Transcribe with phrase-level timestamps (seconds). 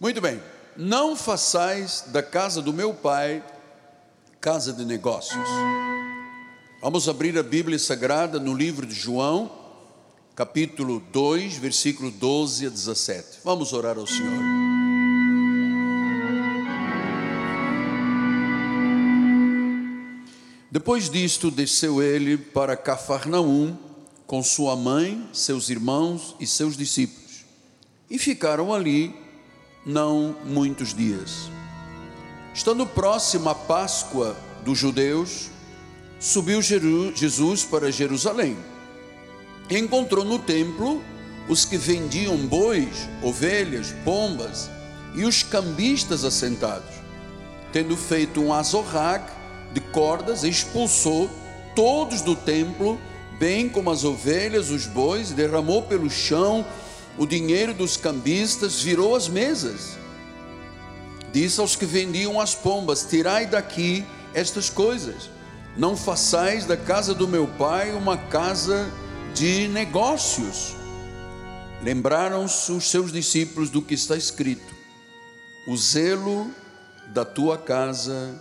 [0.00, 0.42] Muito bem,
[0.76, 3.42] não façais da casa do meu pai
[4.40, 5.48] casa de negócios.
[6.82, 9.50] Vamos abrir a Bíblia Sagrada no livro de João,
[10.34, 13.38] capítulo 2, versículo 12 a 17.
[13.44, 14.42] Vamos orar ao Senhor.
[20.70, 23.76] Depois disto, desceu ele para Cafarnaum
[24.26, 27.44] com sua mãe, seus irmãos e seus discípulos,
[28.10, 29.23] e ficaram ali
[29.84, 31.50] não muitos dias.
[32.54, 35.50] Estando próxima a Páscoa dos judeus,
[36.18, 38.56] subiu Jesus para Jerusalém.
[39.68, 41.02] Encontrou no templo
[41.48, 44.70] os que vendiam bois, ovelhas, pombas
[45.14, 46.94] e os cambistas assentados.
[47.72, 49.32] Tendo feito um azorrague,
[49.72, 51.28] de cordas, expulsou
[51.74, 52.98] todos do templo,
[53.40, 56.64] bem como as ovelhas, os bois, derramou pelo chão
[57.16, 59.96] o dinheiro dos cambistas, virou as mesas.
[61.32, 65.30] Disse aos que vendiam as pombas: Tirai daqui estas coisas,
[65.76, 68.90] não façais da casa do meu pai uma casa
[69.34, 70.76] de negócios.
[71.82, 74.74] Lembraram-se os seus discípulos do que está escrito:
[75.68, 76.50] O zelo
[77.12, 78.40] da tua casa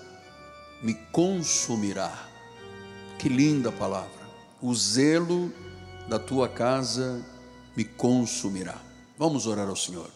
[0.81, 2.11] me consumirá.
[3.17, 4.23] Que linda palavra.
[4.61, 5.51] O zelo
[6.07, 7.32] da tua casa me
[7.81, 8.75] consumirá.
[9.17, 10.09] Vamos orar ao Senhor.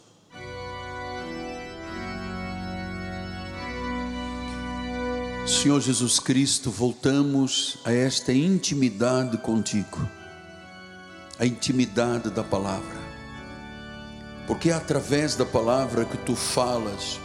[5.47, 10.05] Senhor Jesus Cristo, voltamos a esta intimidade contigo,
[11.39, 12.99] a intimidade da palavra,
[14.45, 17.17] porque é através da palavra que tu falas,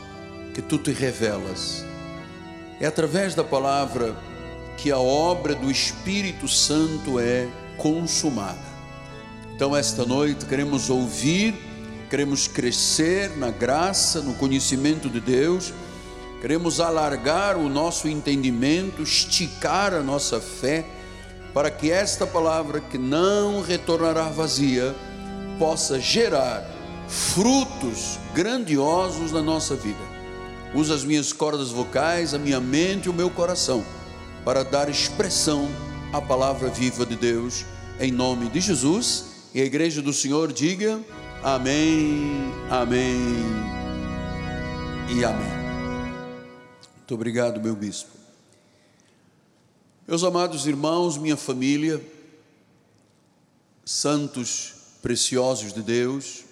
[0.54, 1.84] que tu te revelas
[2.82, 4.16] é através da palavra
[4.76, 7.46] que a obra do Espírito Santo é
[7.76, 8.71] consumada.
[9.54, 11.54] Então, esta noite queremos ouvir,
[12.10, 15.72] queremos crescer na graça, no conhecimento de Deus,
[16.40, 20.84] queremos alargar o nosso entendimento, esticar a nossa fé,
[21.54, 24.94] para que esta palavra que não retornará vazia
[25.58, 26.66] possa gerar
[27.08, 30.12] frutos grandiosos na nossa vida
[30.74, 33.84] usa as minhas cordas vocais, a minha mente e o meu coração
[34.44, 35.68] para dar expressão
[36.12, 37.64] à palavra viva de Deus,
[38.00, 39.31] em nome de Jesus.
[39.54, 40.98] E a igreja do Senhor diga:
[41.42, 43.18] Amém, Amém
[45.14, 45.62] e Amém.
[46.96, 48.10] Muito obrigado, meu bispo.
[50.08, 52.02] Meus amados irmãos, minha família,
[53.84, 56.44] santos preciosos de Deus,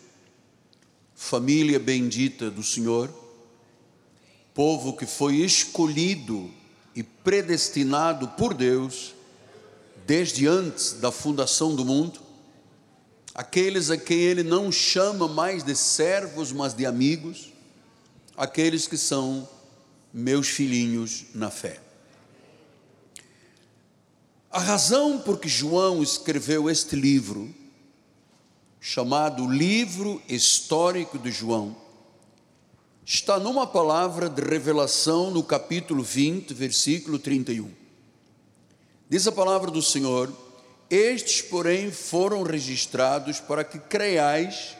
[1.14, 3.08] família bendita do Senhor,
[4.52, 6.50] povo que foi escolhido
[6.94, 9.14] e predestinado por Deus
[10.06, 12.20] desde antes da fundação do mundo,
[13.40, 17.50] aqueles a quem ele não chama mais de servos, mas de amigos,
[18.36, 19.48] aqueles que são
[20.12, 21.80] meus filhinhos na fé.
[24.50, 27.48] A razão por que João escreveu este livro,
[28.78, 31.74] chamado Livro Histórico de João,
[33.06, 37.70] está numa palavra de revelação no capítulo 20, versículo 31.
[39.08, 40.30] Diz a palavra do Senhor:
[40.90, 44.76] Estes, porém, foram registrados para que creiais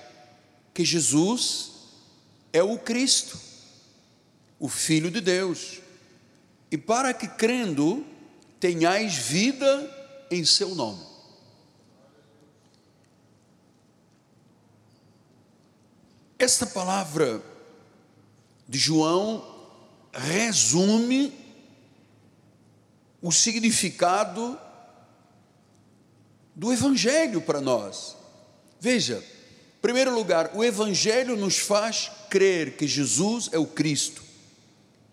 [0.75, 1.71] que Jesus
[2.53, 3.39] é o Cristo,
[4.59, 5.81] o Filho de Deus,
[6.69, 8.05] e para que crendo
[8.59, 11.11] tenhais vida em seu nome.
[16.37, 17.41] Esta palavra
[18.69, 19.69] de João
[20.13, 21.33] resume
[23.23, 24.59] o significado
[26.61, 28.15] do Evangelho para nós.
[28.79, 34.23] Veja, em primeiro lugar, o Evangelho nos faz crer que Jesus é o Cristo,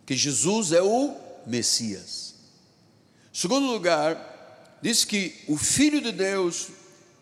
[0.05, 1.15] que Jesus é o
[1.45, 2.35] Messias.
[3.33, 6.67] Em segundo lugar, diz que o Filho de Deus,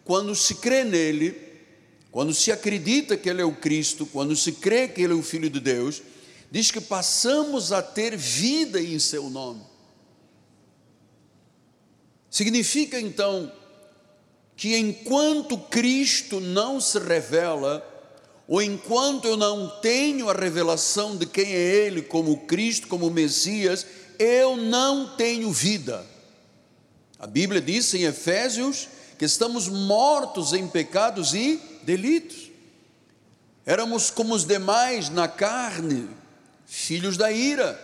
[0.03, 1.39] quando se crê nele,
[2.09, 5.21] quando se acredita que ele é o Cristo, quando se crê que ele é o
[5.21, 6.01] Filho de Deus,
[6.49, 9.61] diz que passamos a ter vida em seu nome.
[12.31, 13.51] Significa então
[14.55, 17.85] que enquanto Cristo não se revela,
[18.47, 23.85] ou enquanto eu não tenho a revelação de quem é Ele como Cristo, como Messias,
[24.19, 26.05] eu não tenho vida.
[27.19, 28.87] A Bíblia diz em Efésios
[29.17, 32.51] que estamos mortos em pecados e delitos.
[33.65, 36.07] Éramos como os demais na carne,
[36.67, 37.79] filhos da ira,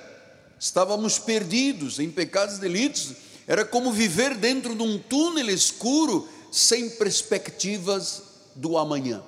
[0.60, 3.14] estávamos perdidos em pecados e delitos,
[3.48, 8.21] era como viver dentro de um túnel escuro, sem perspectivas
[8.56, 9.24] do amanhã.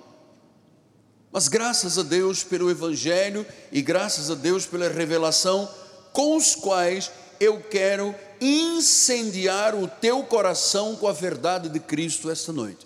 [1.32, 5.68] Mas graças a Deus pelo Evangelho e graças a Deus pela revelação
[6.12, 7.10] com os quais
[7.40, 12.86] eu quero incendiar o teu coração com a verdade de Cristo esta noite.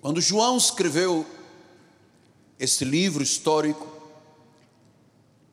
[0.00, 1.26] Quando João escreveu
[2.58, 3.86] este livro histórico,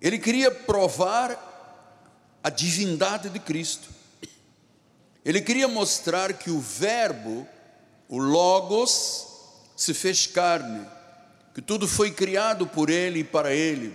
[0.02, 3.97] ele queria provar a divindade de Cristo.
[5.28, 7.46] Ele queria mostrar que o Verbo,
[8.08, 9.28] o Logos,
[9.76, 10.88] se fez carne,
[11.54, 13.94] que tudo foi criado por Ele e para Ele,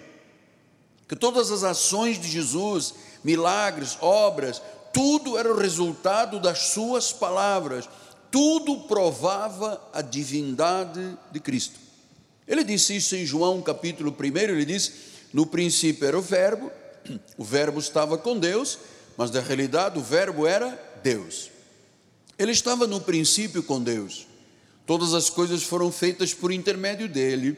[1.09, 2.95] que todas as ações de Jesus,
[3.25, 4.61] milagres, obras,
[4.93, 7.89] tudo era o resultado das Suas palavras,
[8.31, 11.81] tudo provava a divindade de Cristo.
[12.47, 14.93] Ele disse isso em João capítulo 1, ele disse:
[15.33, 16.71] No princípio era o Verbo,
[17.39, 18.79] o Verbo estava com Deus,
[19.17, 21.51] mas na realidade o Verbo era Deus.
[22.39, 24.27] Ele estava no princípio com Deus.
[24.87, 27.57] Todas as coisas foram feitas por intermédio dele,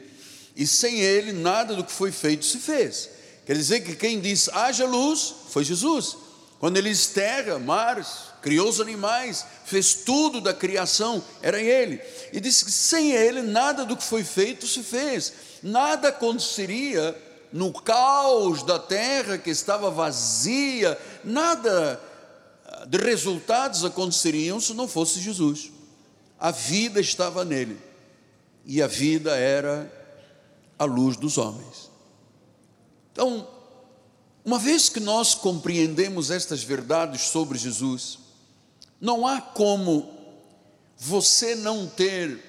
[0.55, 3.09] e sem ele nada do que foi feito se fez.
[3.45, 6.17] Quer dizer que quem disse haja luz foi Jesus.
[6.59, 8.07] Quando ele esterra mares,
[8.41, 11.99] criou os animais, fez tudo da criação, era ele.
[12.31, 15.33] E disse que sem ele nada do que foi feito se fez.
[15.61, 17.15] Nada aconteceria
[17.51, 22.01] no caos da terra que estava vazia, nada
[22.87, 25.71] de resultados aconteceriam se não fosse Jesus.
[26.39, 27.77] A vida estava nele
[28.65, 29.91] e a vida era
[30.77, 31.89] a luz dos homens.
[33.11, 33.47] Então,
[34.43, 38.19] uma vez que nós compreendemos estas verdades sobre Jesus,
[38.99, 40.13] não há como
[40.97, 42.39] você não ter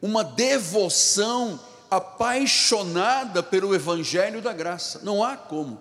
[0.00, 1.58] uma devoção
[1.90, 5.00] apaixonada pelo Evangelho da Graça.
[5.02, 5.80] Não há como.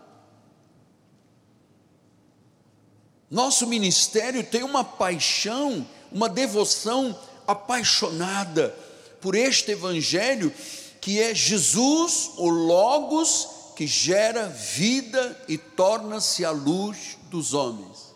[3.31, 7.17] Nosso ministério tem uma paixão, uma devoção
[7.47, 8.75] apaixonada
[9.21, 10.53] por este Evangelho
[10.99, 18.13] que é Jesus, o Logos, que gera vida e torna-se a luz dos homens.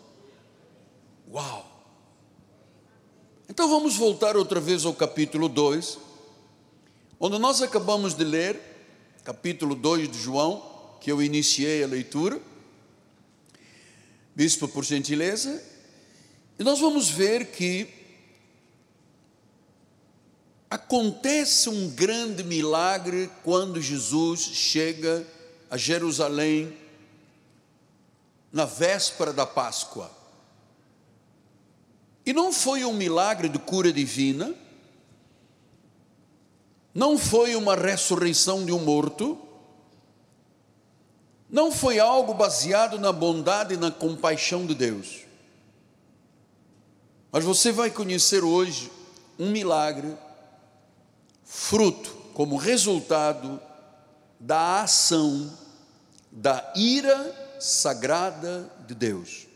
[1.32, 1.66] Uau!
[3.48, 5.98] Então vamos voltar outra vez ao capítulo 2,
[7.18, 8.60] onde nós acabamos de ler,
[9.24, 10.62] capítulo 2 de João,
[11.00, 12.38] que eu iniciei a leitura.
[14.36, 15.64] Bispo, por gentileza.
[16.58, 17.88] E nós vamos ver que
[20.68, 25.26] acontece um grande milagre quando Jesus chega
[25.70, 26.76] a Jerusalém
[28.52, 30.10] na véspera da Páscoa.
[32.26, 34.54] E não foi um milagre de cura divina,
[36.92, 39.45] não foi uma ressurreição de um morto,
[41.48, 45.20] não foi algo baseado na bondade e na compaixão de Deus.
[47.30, 48.90] Mas você vai conhecer hoje
[49.38, 50.16] um milagre,
[51.44, 53.60] fruto, como resultado
[54.40, 55.52] da ação
[56.30, 59.46] da ira sagrada de Deus.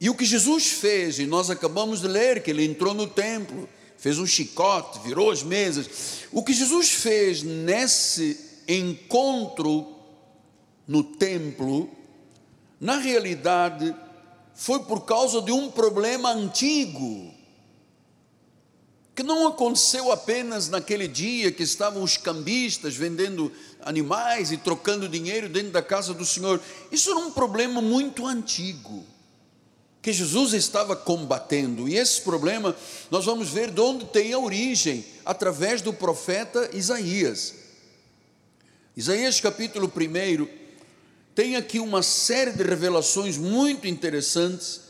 [0.00, 3.68] E o que Jesus fez, e nós acabamos de ler que ele entrou no templo,
[3.96, 6.26] fez um chicote, virou as mesas.
[6.30, 9.96] O que Jesus fez nesse encontro
[10.86, 11.90] no templo,
[12.78, 13.94] na realidade,
[14.54, 17.32] foi por causa de um problema antigo,
[19.14, 23.50] que não aconteceu apenas naquele dia que estavam os cambistas vendendo
[23.80, 26.60] animais e trocando dinheiro dentro da casa do Senhor.
[26.92, 29.04] Isso era um problema muito antigo
[30.00, 31.88] que Jesus estava combatendo.
[31.88, 32.76] E esse problema
[33.10, 37.54] nós vamos ver de onde tem a origem, através do profeta Isaías.
[38.98, 40.48] Isaías capítulo 1
[41.32, 44.80] tem aqui uma série de revelações muito interessantes.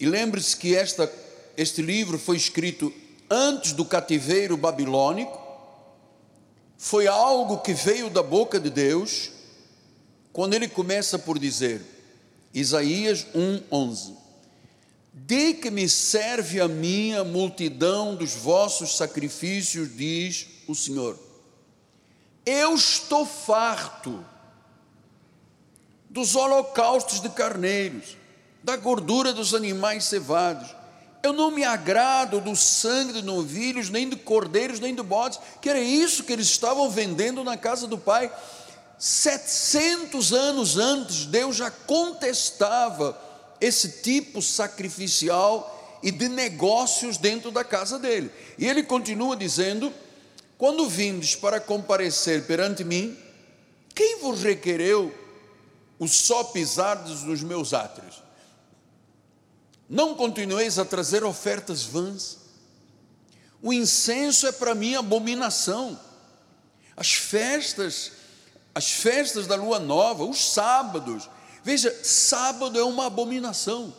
[0.00, 1.12] E lembre-se que esta,
[1.54, 2.90] este livro foi escrito
[3.28, 5.38] antes do cativeiro babilônico,
[6.78, 9.32] foi algo que veio da boca de Deus,
[10.32, 11.82] quando ele começa por dizer,
[12.54, 14.14] Isaías 1,11:
[15.12, 21.25] De que me serve a minha multidão dos vossos sacrifícios, diz o Senhor
[22.46, 24.24] eu estou farto
[26.08, 28.16] dos holocaustos de carneiros,
[28.62, 30.74] da gordura dos animais cevados.
[31.22, 35.68] Eu não me agrado do sangue de novilhos, nem de cordeiros, nem de bodes, que
[35.68, 38.30] era isso que eles estavam vendendo na casa do pai.
[38.96, 43.20] 700 anos antes, Deus já contestava
[43.60, 48.30] esse tipo sacrificial e de negócios dentro da casa dele.
[48.56, 49.92] E ele continua dizendo:
[50.58, 53.16] quando vindes para comparecer perante mim,
[53.94, 55.14] quem vos requereu
[55.98, 58.22] o só pisardes nos meus átrios?
[59.88, 62.38] Não continueis a trazer ofertas vãs.
[63.62, 65.98] O incenso é para mim abominação.
[66.96, 68.12] As festas,
[68.74, 71.28] as festas da lua nova, os sábados.
[71.62, 73.94] Veja, sábado é uma abominação.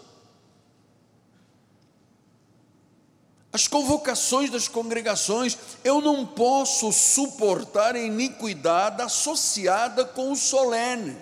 [3.51, 11.18] As convocações das congregações, eu não posso suportar a iniquidade associada com o solene.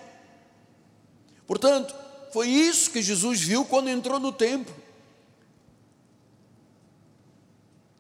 [1.48, 1.96] Portanto,
[2.34, 4.75] foi isso que Jesus viu quando entrou no templo.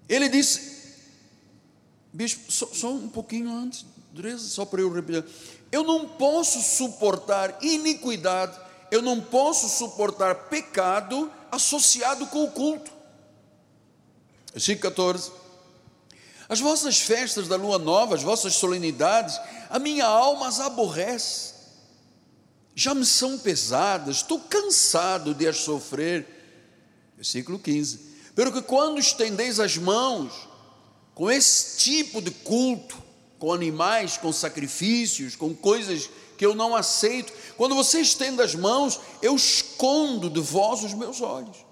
[0.09, 0.99] Ele disse,
[2.11, 3.85] bispo, só, só um pouquinho antes,
[4.39, 5.23] só para eu repetir.
[5.71, 8.59] Eu não posso suportar iniquidade,
[8.91, 12.94] eu não posso suportar pecado associado com o culto.
[14.55, 15.31] Versículo 14.
[16.49, 21.55] As vossas festas da lua nova, as vossas solenidades, a minha alma as aborrece
[22.75, 26.27] já me são pesadas, estou cansado de as sofrer.
[27.15, 27.99] Versículo 15.
[28.35, 30.33] Pelo que quando estendeis as mãos
[31.13, 33.01] com esse tipo de culto,
[33.39, 38.99] com animais, com sacrifícios, com coisas que eu não aceito, quando você estende as mãos,
[39.21, 41.64] eu escondo de vós os meus olhos.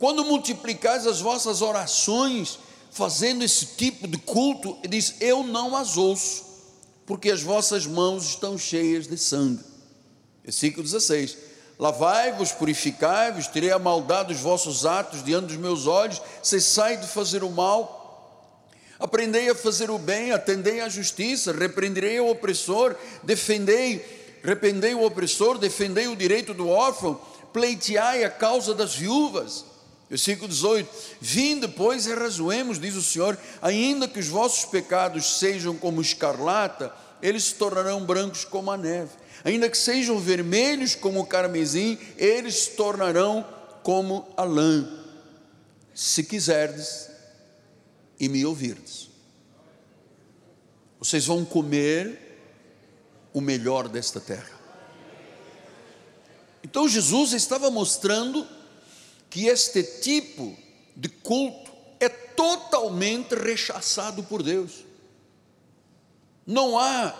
[0.00, 2.58] Quando multiplicais as vossas orações,
[2.90, 6.42] fazendo esse tipo de culto, ele diz: Eu não as ouço,
[7.04, 9.62] porque as vossas mãos estão cheias de sangue.
[10.42, 11.36] Versículo 16:
[11.78, 17.44] Lavai-vos, purificai-vos, tirei a maldade dos vossos atos diante dos meus olhos, cessai de fazer
[17.44, 18.66] o mal,
[18.98, 24.02] aprendei a fazer o bem, atendei à justiça, repreenderei o opressor, defendei,
[24.42, 27.20] repreendei o opressor, defendei o direito do órfão,
[27.52, 29.68] pleiteai a causa das viúvas.
[30.10, 30.90] Versículo 18:
[31.20, 36.92] Vinde, pois, e razoemos, diz o Senhor, ainda que os vossos pecados sejam como escarlata,
[37.22, 42.54] eles se tornarão brancos como a neve ainda que sejam vermelhos como o carmesim, eles
[42.54, 43.46] se tornarão
[43.82, 44.88] como a lã,
[45.94, 47.10] se quiserdes
[48.18, 49.08] e me ouvirdes.
[50.98, 52.38] Vocês vão comer
[53.32, 54.60] o melhor desta terra.
[56.62, 58.46] Então Jesus estava mostrando
[59.30, 60.56] que este tipo
[60.96, 61.70] de culto
[62.00, 64.84] é totalmente rechaçado por Deus.
[66.44, 67.14] Não há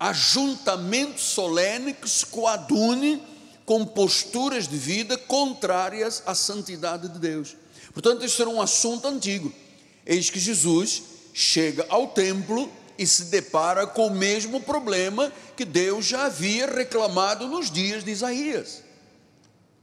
[0.00, 3.22] ajuntamento solene que se coadune
[3.64, 7.56] com posturas de vida contrárias à santidade de Deus.
[7.92, 9.52] Portanto, isso era um assunto antigo.
[10.04, 16.04] Eis que Jesus chega ao templo e se depara com o mesmo problema que Deus
[16.04, 18.81] já havia reclamado nos dias de Isaías.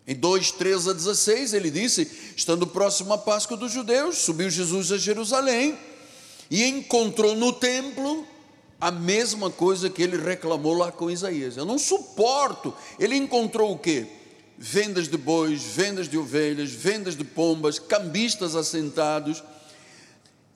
[0.09, 4.91] Em 2, 13 a 16, ele disse: Estando próximo à Páscoa dos judeus, subiu Jesus
[4.91, 5.77] a Jerusalém
[6.49, 8.25] e encontrou no templo
[8.81, 11.57] a mesma coisa que ele reclamou lá com Isaías.
[11.57, 12.73] Eu não suporto.
[12.97, 14.07] Ele encontrou o quê?
[14.57, 19.43] Vendas de bois, vendas de ovelhas, vendas de pombas, cambistas assentados.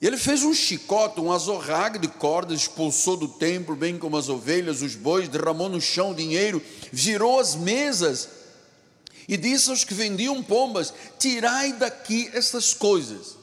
[0.02, 4.82] Ele fez um chicote, um azorrague de cordas, expulsou do templo, bem como as ovelhas,
[4.82, 8.42] os bois, derramou no chão dinheiro, virou as mesas
[9.28, 13.36] e disse aos que vendiam pombas: Tirai daqui essas coisas.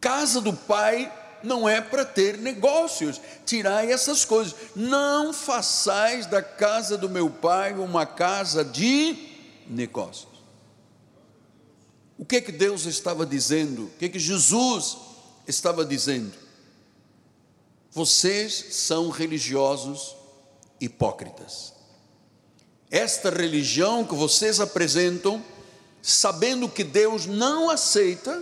[0.00, 1.12] Casa do pai
[1.42, 3.20] não é para ter negócios.
[3.46, 4.54] Tirai essas coisas.
[4.74, 9.16] Não façais da casa do meu pai uma casa de
[9.66, 10.32] negócios.
[12.18, 13.84] O que que Deus estava dizendo?
[13.84, 14.96] O que que Jesus
[15.46, 16.32] estava dizendo?
[17.90, 20.16] Vocês são religiosos
[20.80, 21.71] hipócritas.
[22.92, 25.44] Esta religião que vocês apresentam,
[26.00, 28.40] sabendo que Deus não aceita,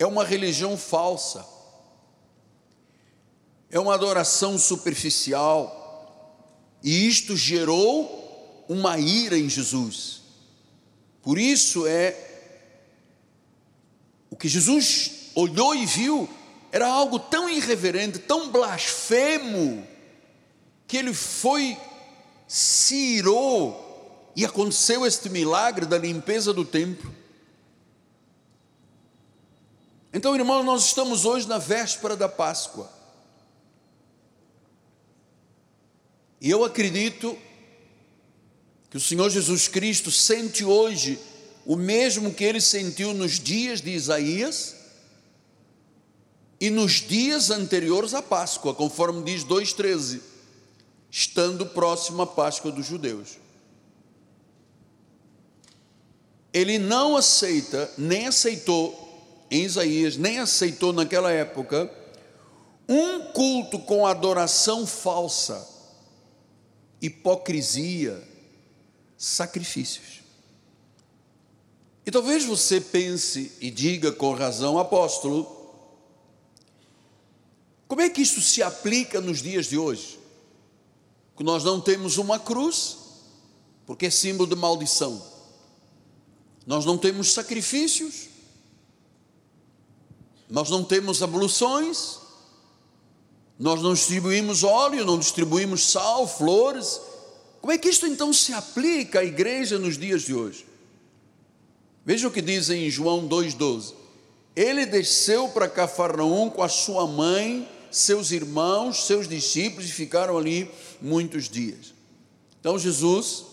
[0.00, 1.54] é uma religião falsa
[3.74, 6.38] é uma adoração superficial,
[6.80, 10.22] e isto gerou uma ira em Jesus.
[11.20, 12.16] Por isso é
[14.30, 16.28] o que Jesus olhou e viu
[16.70, 19.84] era algo tão irreverente, tão blasfemo,
[20.86, 21.76] que ele foi,
[22.46, 23.84] se irou,
[24.36, 27.14] e aconteceu este milagre da limpeza do templo.
[30.12, 32.90] Então, irmão, nós estamos hoje na véspera da Páscoa.
[36.40, 37.36] E eu acredito
[38.90, 41.18] que o Senhor Jesus Cristo sente hoje
[41.64, 44.76] o mesmo que ele sentiu nos dias de Isaías
[46.60, 50.20] e nos dias anteriores à Páscoa, conforme diz 2,13,
[51.16, 53.38] estando próximo à Páscoa dos judeus.
[56.52, 61.88] Ele não aceita, nem aceitou em Isaías, nem aceitou naquela época,
[62.88, 65.68] um culto com adoração falsa
[67.00, 68.20] hipocrisia,
[69.16, 70.24] sacrifícios.
[72.04, 75.44] E talvez você pense e diga com razão, apóstolo,
[77.86, 80.23] como é que isso se aplica nos dias de hoje?
[81.40, 82.96] Nós não temos uma cruz,
[83.86, 85.20] porque é símbolo de maldição.
[86.66, 88.28] Nós não temos sacrifícios,
[90.48, 92.18] nós não temos abluções,
[93.58, 97.00] nós não distribuímos óleo, não distribuímos sal, flores.
[97.60, 100.66] Como é que isto então se aplica à igreja nos dias de hoje?
[102.04, 103.94] Veja o que diz em João 2,12.
[104.54, 110.68] Ele desceu para Cafarnaum com a sua mãe, seus irmãos, seus discípulos e ficaram ali
[111.00, 111.94] muitos dias.
[112.58, 113.44] Então Jesus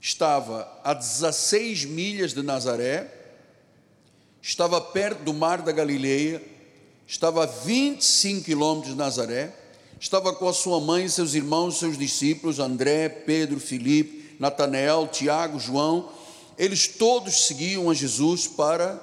[0.00, 3.12] estava a 16 milhas de Nazaré,
[4.40, 6.42] estava perto do mar da Galileia,
[7.06, 9.54] estava a 25 quilômetros de Nazaré,
[10.00, 16.10] estava com a sua mãe, seus irmãos, seus discípulos, André, Pedro, Filipe, Natanael, Tiago, João,
[16.56, 18.98] eles todos seguiam a Jesus para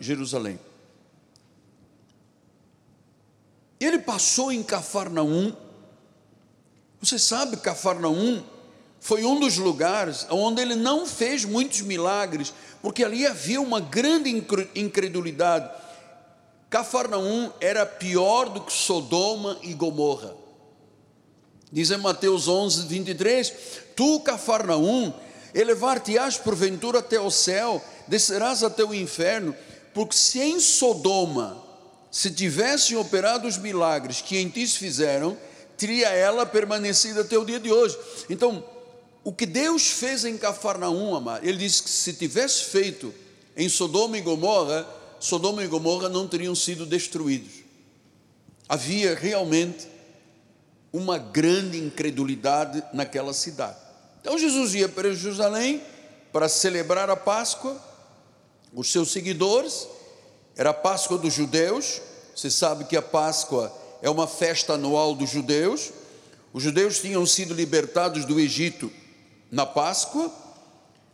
[0.00, 0.58] Jerusalém.
[3.84, 5.52] Ele passou em Cafarnaum.
[7.00, 8.42] Você sabe, Cafarnaum
[8.98, 14.30] foi um dos lugares onde ele não fez muitos milagres, porque ali havia uma grande
[14.74, 15.70] incredulidade.
[16.70, 20.34] Cafarnaum era pior do que Sodoma e Gomorra.
[21.70, 23.52] Diz em Mateus 11, 23:
[23.94, 25.12] Tu, Cafarnaum,
[25.54, 29.54] elevar-te-ás porventura até o céu, descerás até o inferno,
[29.92, 31.63] porque se em Sodoma
[32.14, 35.36] se tivessem operado os milagres que em ti se fizeram,
[35.76, 37.98] teria ela permanecido até o dia de hoje.
[38.30, 38.64] Então,
[39.24, 43.12] o que Deus fez em Cafarnaum, amado, ele disse que se tivesse feito
[43.56, 47.64] em Sodoma e Gomorra, Sodoma e Gomorra não teriam sido destruídos.
[48.68, 49.88] Havia realmente
[50.92, 53.78] uma grande incredulidade naquela cidade.
[54.20, 55.82] Então Jesus ia para Jerusalém
[56.32, 57.76] para celebrar a Páscoa,
[58.72, 59.88] os seus seguidores,
[60.56, 62.00] era a Páscoa dos judeus.
[62.34, 65.90] Você sabe que a Páscoa é uma festa anual dos judeus.
[66.52, 68.90] Os judeus tinham sido libertados do Egito
[69.50, 70.30] na Páscoa,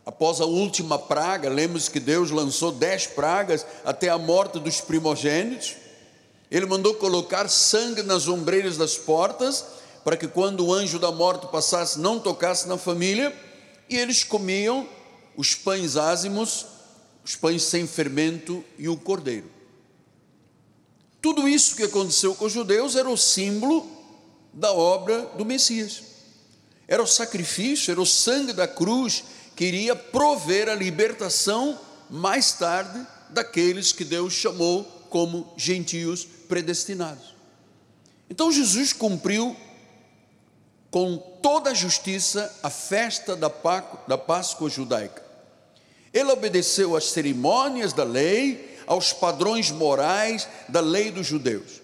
[0.05, 5.75] após a última praga, lembra-se que Deus lançou dez pragas até a morte dos primogênitos.
[6.49, 9.63] Ele mandou colocar sangue nas ombreiras das portas,
[10.03, 13.31] para que quando o anjo da morte passasse, não tocasse na família,
[13.87, 14.87] e eles comiam
[15.37, 16.65] os pães ázimos,
[17.23, 19.49] os pães sem fermento e o cordeiro.
[21.21, 23.89] Tudo isso que aconteceu com os judeus era o símbolo
[24.53, 26.01] da obra do Messias.
[26.87, 29.23] Era o sacrifício, era o sangue da cruz
[29.55, 31.79] que iria prover a libertação
[32.09, 37.35] mais tarde daqueles que Deus chamou como gentios predestinados.
[38.29, 39.55] Então Jesus cumpriu
[40.89, 43.49] com toda a justiça a festa da
[44.17, 45.30] Páscoa judaica.
[46.13, 51.81] Ele obedeceu às cerimônias da lei, aos padrões morais da lei dos judeus.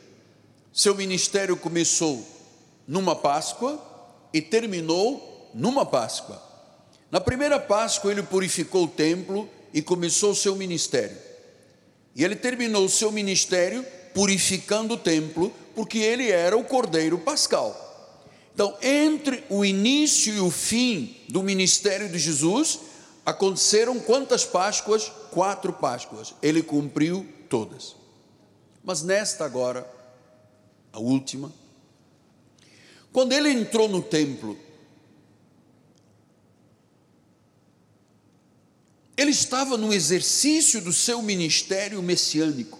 [0.74, 2.26] Seu ministério começou
[2.88, 3.82] numa Páscoa
[4.34, 6.42] e terminou numa Páscoa.
[7.10, 11.18] Na primeira Páscoa, ele purificou o templo e começou o seu ministério.
[12.16, 17.84] E ele terminou o seu ministério purificando o templo, porque ele era o cordeiro pascal.
[18.54, 22.80] Então, entre o início e o fim do ministério de Jesus,
[23.28, 25.12] aconteceram quantas Páscoas?
[25.32, 26.34] Quatro Páscoas.
[26.42, 27.94] Ele cumpriu todas.
[28.82, 29.86] Mas nesta agora,
[30.94, 31.52] a última,
[33.12, 34.58] quando ele entrou no templo,
[39.18, 42.80] ele estava no exercício do seu ministério messiânico.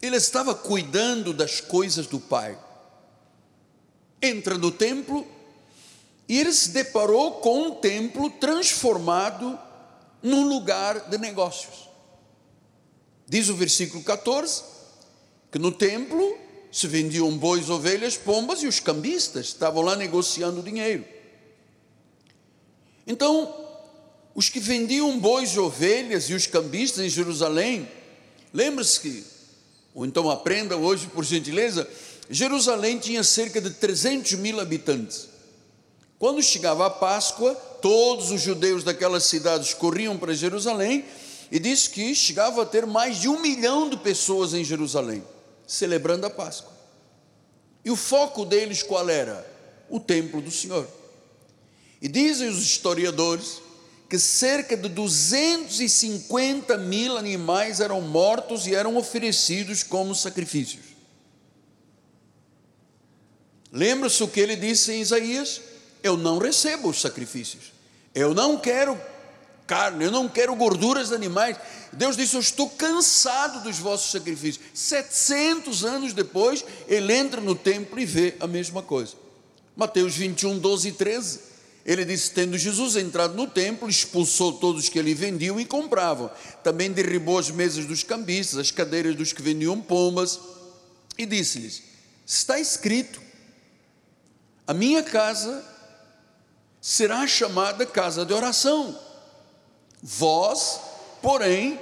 [0.00, 2.56] Ele estava cuidando das coisas do Pai
[4.22, 5.26] entra no templo
[6.28, 9.58] ele se deparou com um templo transformado
[10.22, 11.88] num lugar de negócios.
[13.26, 14.62] Diz o versículo 14
[15.50, 16.36] que no templo
[16.72, 21.04] se vendiam bois, ovelhas, pombas e os cambistas estavam lá negociando dinheiro.
[23.06, 23.54] Então,
[24.34, 27.88] os que vendiam bois e ovelhas e os cambistas em Jerusalém,
[28.52, 29.24] lembre-se que,
[29.94, 31.88] ou então aprenda hoje por gentileza,
[32.28, 35.28] Jerusalém tinha cerca de 300 mil habitantes.
[36.24, 41.04] Quando chegava a Páscoa, todos os judeus daquelas cidades corriam para Jerusalém
[41.52, 45.22] e diz que chegava a ter mais de um milhão de pessoas em Jerusalém,
[45.66, 46.72] celebrando a Páscoa.
[47.84, 49.46] E o foco deles qual era?
[49.90, 50.88] O templo do Senhor.
[52.00, 53.60] E dizem os historiadores
[54.08, 60.84] que cerca de 250 mil animais eram mortos e eram oferecidos como sacrifícios.
[63.70, 65.73] Lembra-se o que ele disse em Isaías?
[66.04, 67.72] Eu não recebo os sacrifícios.
[68.14, 69.00] Eu não quero
[69.66, 71.56] carne, eu não quero gorduras de animais.
[71.94, 74.62] Deus disse: Eu estou cansado dos vossos sacrifícios.
[74.74, 79.14] 700 anos depois, ele entra no templo e vê a mesma coisa.
[79.74, 81.40] Mateus 21, 12 e 13.
[81.86, 86.30] Ele disse: Tendo Jesus entrado no templo, expulsou todos que ali vendiam e compravam.
[86.62, 90.38] Também derribou as mesas dos cambistas, as cadeiras dos que vendiam pombas,
[91.16, 91.82] e disse-lhes:
[92.26, 93.22] Está escrito,
[94.66, 95.72] a minha casa
[96.86, 98.94] será chamada casa de oração.
[100.02, 100.78] Vós,
[101.22, 101.80] porém,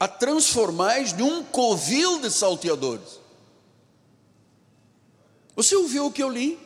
[0.00, 3.20] a transformais de um covil de salteadores.
[5.54, 6.58] Você ouviu o que eu li?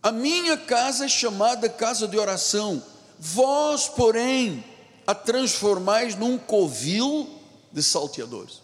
[0.00, 2.80] A minha casa é chamada casa de oração,
[3.18, 4.64] vós, porém,
[5.04, 7.40] a transformais num covil
[7.72, 8.62] de salteadores.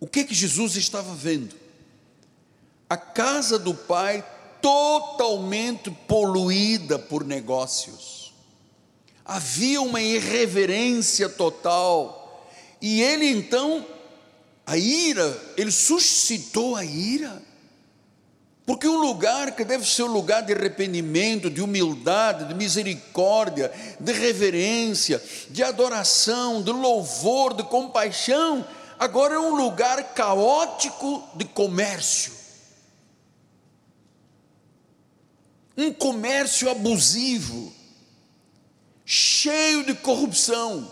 [0.00, 1.61] O que que Jesus estava vendo?
[2.92, 4.22] A casa do Pai
[4.60, 8.34] totalmente poluída por negócios.
[9.24, 12.46] Havia uma irreverência total.
[12.82, 13.82] E ele então,
[14.66, 17.40] a ira, ele suscitou a ira
[18.66, 24.12] porque um lugar que deve ser um lugar de arrependimento, de humildade, de misericórdia, de
[24.12, 28.62] reverência, de adoração, de louvor, de compaixão,
[28.98, 32.41] agora é um lugar caótico de comércio.
[35.76, 37.72] Um comércio abusivo,
[39.04, 40.90] cheio de corrupção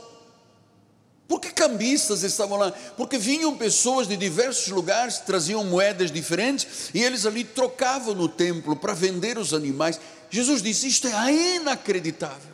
[1.31, 2.73] por que cambistas estavam lá?
[2.97, 8.75] Porque vinham pessoas de diversos lugares, traziam moedas diferentes e eles ali trocavam no templo
[8.75, 10.01] para vender os animais.
[10.29, 12.53] Jesus disse: Isto é inacreditável.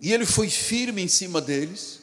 [0.00, 1.98] E ele foi firme em cima deles,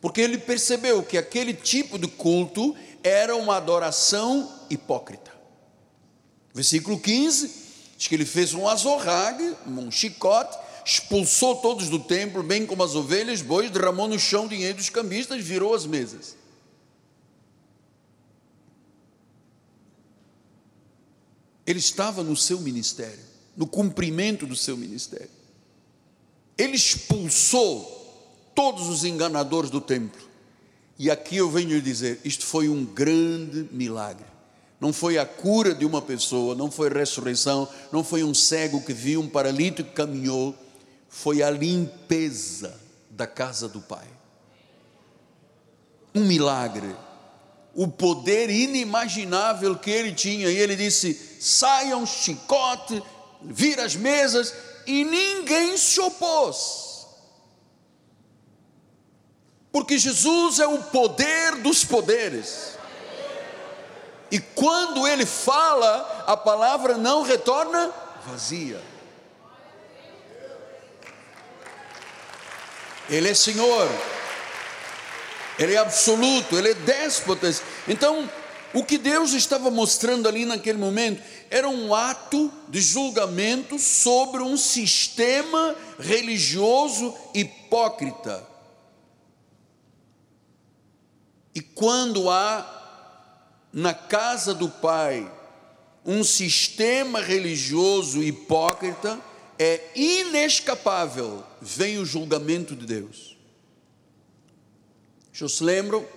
[0.00, 5.31] porque ele percebeu que aquele tipo de culto era uma adoração hipócrita.
[6.54, 7.50] Versículo 15,
[7.96, 12.94] diz que ele fez um azorrague, um chicote, expulsou todos do templo, bem como as
[12.94, 16.36] ovelhas, bois, derramou no chão dinheiro dos cambistas, virou as mesas.
[21.66, 23.24] Ele estava no seu ministério,
[23.56, 25.30] no cumprimento do seu ministério.
[26.58, 30.20] Ele expulsou todos os enganadores do templo.
[30.98, 34.31] E aqui eu venho dizer: isto foi um grande milagre.
[34.82, 38.92] Não foi a cura de uma pessoa, não foi ressurreição, não foi um cego que
[38.92, 40.56] viu, um paralítico que caminhou,
[41.08, 44.08] foi a limpeza da casa do Pai.
[46.12, 46.96] Um milagre.
[47.72, 50.50] O poder inimaginável que ele tinha.
[50.50, 53.00] E ele disse: saiam chicote,
[53.40, 54.52] vira as mesas,
[54.84, 57.06] e ninguém se opôs.
[59.70, 62.81] Porque Jesus é o poder dos poderes.
[64.32, 67.92] E quando ele fala, a palavra não retorna
[68.26, 68.80] vazia.
[73.10, 73.86] Ele é Senhor,
[75.58, 77.54] Ele é absoluto, Ele é déspota.
[77.86, 78.26] Então,
[78.72, 84.56] o que Deus estava mostrando ali naquele momento era um ato de julgamento sobre um
[84.56, 88.48] sistema religioso hipócrita.
[91.54, 92.81] E quando há
[93.72, 95.30] na casa do Pai
[96.04, 99.20] um sistema religioso hipócrita,
[99.58, 103.36] é inescapável, vem o julgamento de Deus.
[105.40, 106.08] Eu se lembro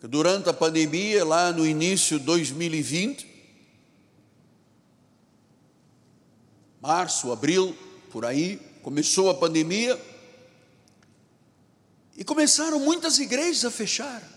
[0.00, 3.26] que durante a pandemia, lá no início de 2020,
[6.80, 7.76] março, abril,
[8.10, 10.00] por aí, começou a pandemia
[12.16, 14.33] e começaram muitas igrejas a fechar.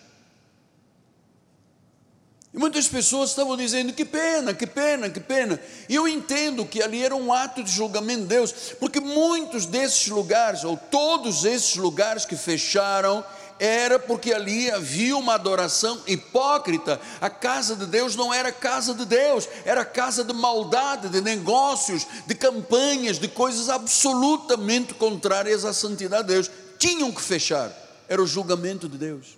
[2.54, 5.60] E muitas pessoas estavam dizendo: que pena, que pena, que pena.
[5.88, 10.08] E eu entendo que ali era um ato de julgamento de Deus, porque muitos desses
[10.08, 13.24] lugares, ou todos esses lugares que fecharam,
[13.60, 17.00] era porque ali havia uma adoração hipócrita.
[17.20, 22.06] A casa de Deus não era casa de Deus, era casa de maldade, de negócios,
[22.26, 26.52] de campanhas, de coisas absolutamente contrárias à santidade de Deus.
[26.78, 27.72] Tinham que fechar,
[28.08, 29.38] era o julgamento de Deus.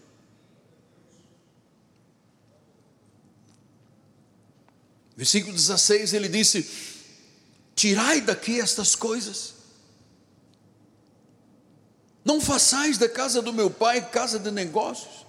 [5.19, 6.65] Versículo 16 ele disse:
[7.75, 9.53] Tirai daqui estas coisas,
[12.23, 15.25] não façais da casa do meu pai casa de negócios.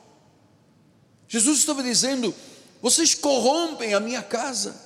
[1.26, 2.32] Jesus estava dizendo:
[2.80, 4.80] vocês corrompem a minha casa.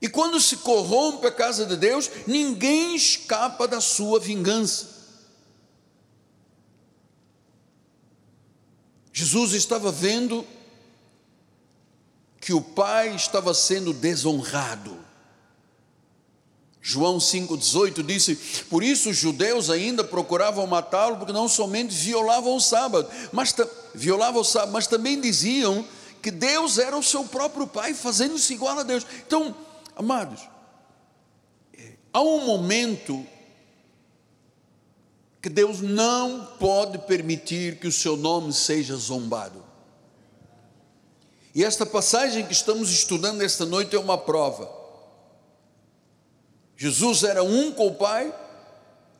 [0.00, 4.94] E quando se corrompe a casa de Deus, ninguém escapa da sua vingança.
[9.12, 10.46] Jesus estava vendo
[12.44, 14.98] que o pai estava sendo desonrado.
[16.82, 18.36] João 5,18 disse:
[18.68, 23.56] Por isso os judeus ainda procuravam matá-lo, porque não somente violavam o sábado, mas
[23.94, 25.88] violavam o sábado, mas também diziam
[26.20, 29.06] que Deus era o seu próprio pai, fazendo-se igual a Deus.
[29.26, 29.56] Então,
[29.96, 30.42] amados,
[32.12, 33.26] há um momento
[35.40, 39.63] que Deus não pode permitir que o seu nome seja zombado.
[41.54, 44.68] E esta passagem que estamos estudando esta noite é uma prova.
[46.76, 48.34] Jesus era um com o Pai,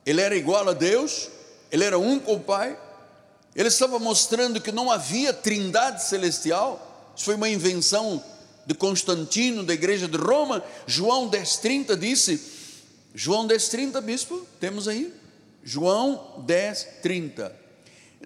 [0.05, 1.29] ele era igual a Deus,
[1.71, 2.77] ele era um com o Pai,
[3.55, 8.23] ele estava mostrando que não havia trindade celestial, isso foi uma invenção
[8.67, 10.65] de Constantino, da igreja de Roma.
[10.87, 12.43] João 10,30 disse,
[13.15, 15.15] João 10,30, bispo, temos aí?
[15.63, 17.53] João 10,30.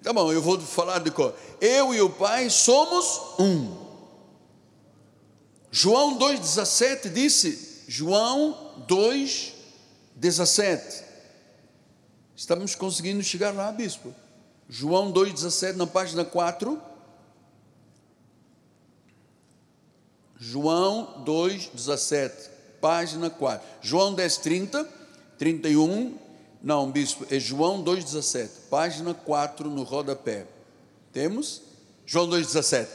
[0.01, 1.35] Tá bom, eu vou falar de cor.
[1.61, 3.78] Eu e o Pai somos um.
[5.71, 11.03] João 2,17 disse, João 2,17.
[12.35, 14.11] Estamos conseguindo chegar lá, bispo.
[14.67, 16.81] João 2,17 na página 4.
[20.39, 22.31] João 2,17,
[22.79, 23.67] página 4.
[23.81, 24.87] João 10,30,
[25.37, 26.17] 31.
[26.63, 30.47] Não, bispo, é João 2,17, página 4 no rodapé.
[31.13, 31.61] Temos?
[32.05, 32.87] João 2,17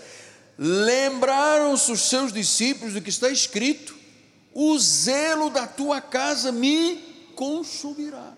[0.58, 3.94] lembraram-se os seus discípulos do que está escrito:
[4.52, 6.96] o zelo da tua casa me
[7.34, 8.32] consumirá.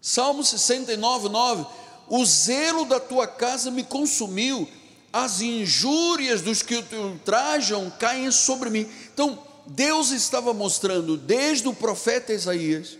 [0.00, 1.66] Salmo 69, 9:
[2.08, 4.68] O zelo da tua casa me consumiu,
[5.12, 8.88] as injúrias dos que te ultrajam caem sobre mim.
[9.12, 12.96] Então, Deus estava mostrando desde o profeta Isaías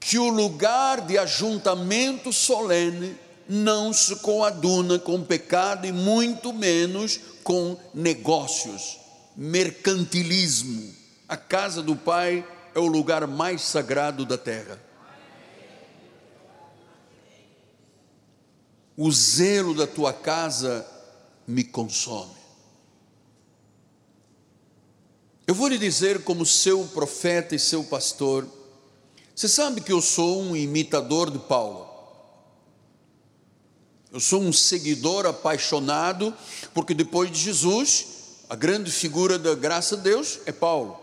[0.00, 3.14] que o lugar de ajuntamento solene
[3.48, 8.98] não se coaduna com pecado e muito menos com negócios,
[9.36, 10.94] mercantilismo.
[11.28, 14.80] A casa do Pai é o lugar mais sagrado da terra.
[18.96, 20.86] O zelo da tua casa
[21.46, 22.42] me consome.
[25.46, 28.46] Eu vou lhe dizer, como seu profeta e seu pastor,
[29.34, 31.81] você sabe que eu sou um imitador de Paulo.
[34.12, 36.36] Eu sou um seguidor apaixonado,
[36.74, 38.06] porque depois de Jesus,
[38.46, 41.00] a grande figura da graça de Deus é Paulo.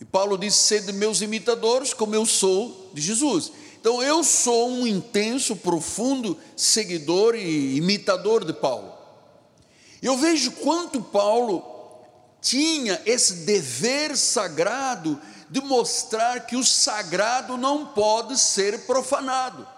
[0.00, 3.52] E Paulo disse: Sede meus imitadores, como eu sou de Jesus.
[3.78, 8.94] Então eu sou um intenso, profundo seguidor e imitador de Paulo.
[10.00, 11.62] Eu vejo quanto Paulo
[12.40, 19.68] tinha esse dever sagrado de mostrar que o sagrado não pode ser profanado.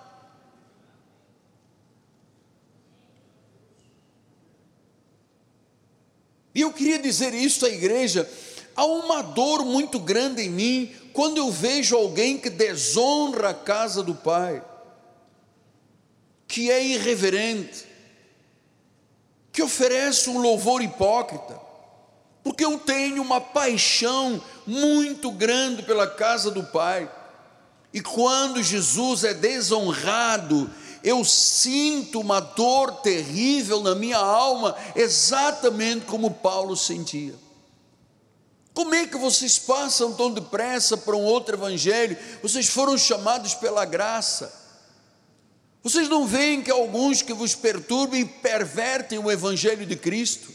[6.54, 8.28] E eu queria dizer isso à igreja:
[8.74, 14.02] há uma dor muito grande em mim quando eu vejo alguém que desonra a casa
[14.02, 14.62] do Pai,
[16.48, 17.86] que é irreverente,
[19.52, 21.60] que oferece um louvor hipócrita,
[22.42, 27.08] porque eu tenho uma paixão muito grande pela casa do Pai.
[27.92, 30.68] E quando Jesus é desonrado,
[31.04, 37.34] eu sinto uma dor terrível na minha alma, exatamente como Paulo sentia.
[38.72, 42.16] Como é que vocês passam tão depressa para um outro evangelho?
[42.42, 44.52] Vocês foram chamados pela graça.
[45.82, 50.50] Vocês não veem que alguns que vos perturbem pervertem o evangelho de Cristo?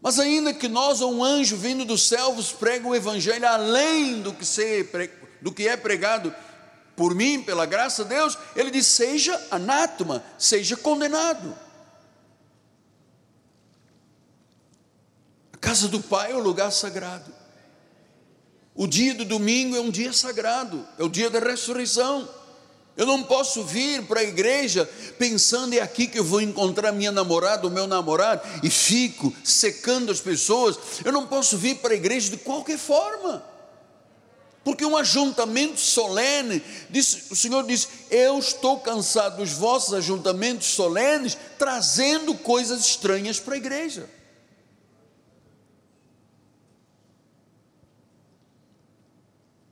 [0.00, 4.22] Mas ainda que nós ou um anjo vindo do céu vos pregue o evangelho além
[4.22, 4.90] do que, ser,
[5.42, 6.34] do que é pregado
[7.00, 11.56] por mim, pela graça de Deus, ele diz: seja anátema, seja condenado.
[15.50, 17.32] A casa do Pai é o lugar sagrado.
[18.74, 22.28] O dia do domingo é um dia sagrado, é o dia da ressurreição.
[22.98, 24.86] Eu não posso vir para a igreja
[25.18, 30.12] pensando é aqui que eu vou encontrar minha namorada, o meu namorado, e fico secando
[30.12, 30.78] as pessoas.
[31.02, 33.42] Eu não posso vir para a igreja de qualquer forma.
[34.62, 41.36] Porque um ajuntamento solene, disse, o Senhor disse: Eu estou cansado dos vossos ajuntamentos solenes,
[41.58, 44.08] trazendo coisas estranhas para a igreja.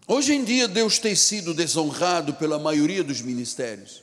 [0.07, 4.03] Hoje em dia, Deus tem sido desonrado pela maioria dos ministérios.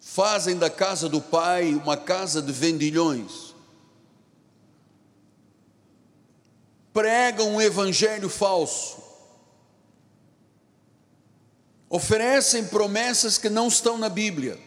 [0.00, 3.53] Fazem da casa do Pai uma casa de vendilhões
[6.94, 8.96] pregam um evangelho falso,
[11.90, 14.58] oferecem promessas que não estão na Bíblia,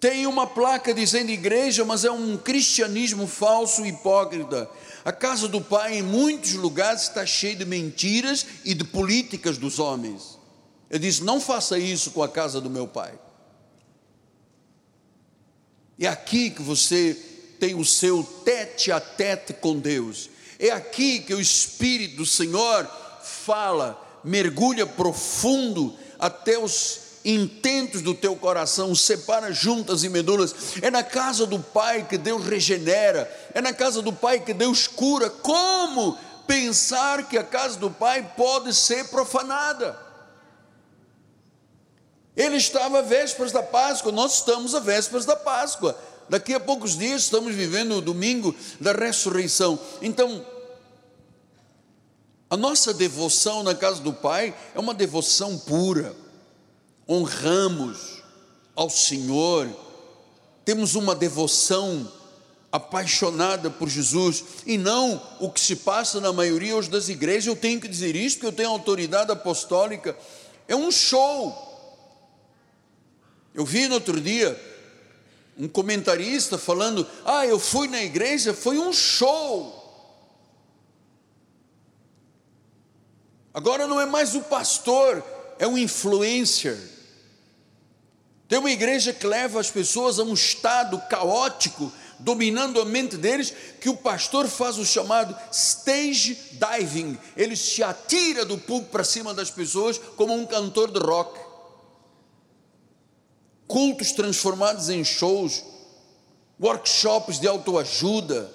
[0.00, 4.68] Tem uma placa dizendo igreja, mas é um cristianismo falso e hipócrita.
[5.04, 9.78] A casa do Pai, em muitos lugares, está cheia de mentiras e de políticas dos
[9.78, 10.38] homens.
[10.88, 13.12] Eu disse: não faça isso com a casa do meu Pai.
[15.98, 17.14] É aqui que você
[17.60, 20.30] tem o seu tete a tete com Deus.
[20.58, 22.88] É aqui que o Espírito do Senhor
[23.22, 30.54] fala, mergulha profundo até os intentos do teu coração, separa juntas e medulas.
[30.80, 34.86] É na casa do Pai que Deus regenera, é na casa do Pai que Deus
[34.86, 35.28] cura.
[35.28, 39.98] Como pensar que a casa do Pai pode ser profanada?
[42.36, 45.98] Ele estava à vésperas da Páscoa, nós estamos à vésperas da Páscoa.
[46.30, 49.78] Daqui a poucos dias estamos vivendo o domingo da ressurreição.
[50.00, 50.46] Então,
[52.48, 56.16] a nossa devoção na casa do Pai é uma devoção pura
[57.10, 58.22] honramos
[58.76, 59.68] ao Senhor,
[60.64, 62.10] temos uma devoção
[62.70, 67.46] apaixonada por Jesus e não o que se passa na maioria hoje das igrejas.
[67.46, 70.16] Eu tenho que dizer isso porque eu tenho autoridade apostólica.
[70.68, 71.66] É um show.
[73.52, 74.69] Eu vi no outro dia
[75.58, 79.78] um comentarista falando: Ah, eu fui na igreja, foi um show.
[83.52, 85.24] Agora não é mais o pastor,
[85.58, 86.78] é um influencer.
[88.48, 93.52] Tem uma igreja que leva as pessoas a um estado caótico, dominando a mente deles,
[93.80, 97.18] que o pastor faz o chamado stage diving.
[97.36, 101.49] Ele se atira do púlpito para cima das pessoas como um cantor de rock.
[103.70, 105.62] Cultos transformados em shows,
[106.60, 108.52] workshops de autoajuda,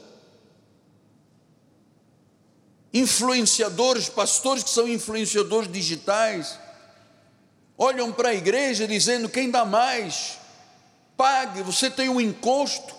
[2.94, 6.60] influenciadores, pastores que são influenciadores digitais
[7.78, 10.38] olham para a igreja dizendo: quem dá mais?
[11.16, 12.94] Pague, você tem um encosto.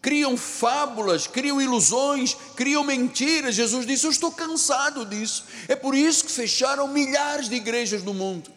[0.00, 3.56] Criam fábulas, criam ilusões, criam mentiras.
[3.56, 5.44] Jesus disse: Eu estou cansado disso.
[5.66, 8.48] É por isso que fecharam milhares de igrejas no mundo,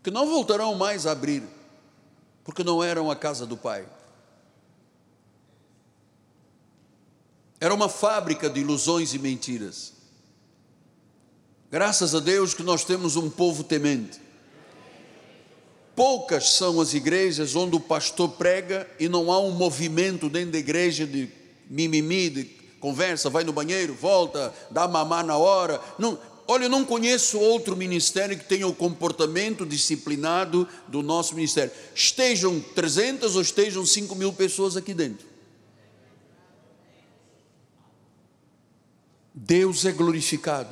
[0.00, 1.42] que não voltarão mais a abrir,
[2.48, 3.86] porque não eram a casa do Pai.
[7.60, 9.92] Era uma fábrica de ilusões e mentiras.
[11.70, 14.18] Graças a Deus que nós temos um povo temente
[15.94, 20.58] Poucas são as igrejas onde o pastor prega e não há um movimento dentro da
[20.58, 21.28] igreja de
[21.68, 22.44] mimimi, de
[22.80, 25.78] conversa, vai no banheiro, volta, dá mamar na hora.
[25.98, 26.16] Não,
[26.48, 31.70] olha, eu não conheço outro ministério que tenha o comportamento disciplinado do nosso ministério.
[31.94, 35.26] Estejam 300 ou estejam 5 mil pessoas aqui dentro.
[39.34, 40.70] Deus é glorificado.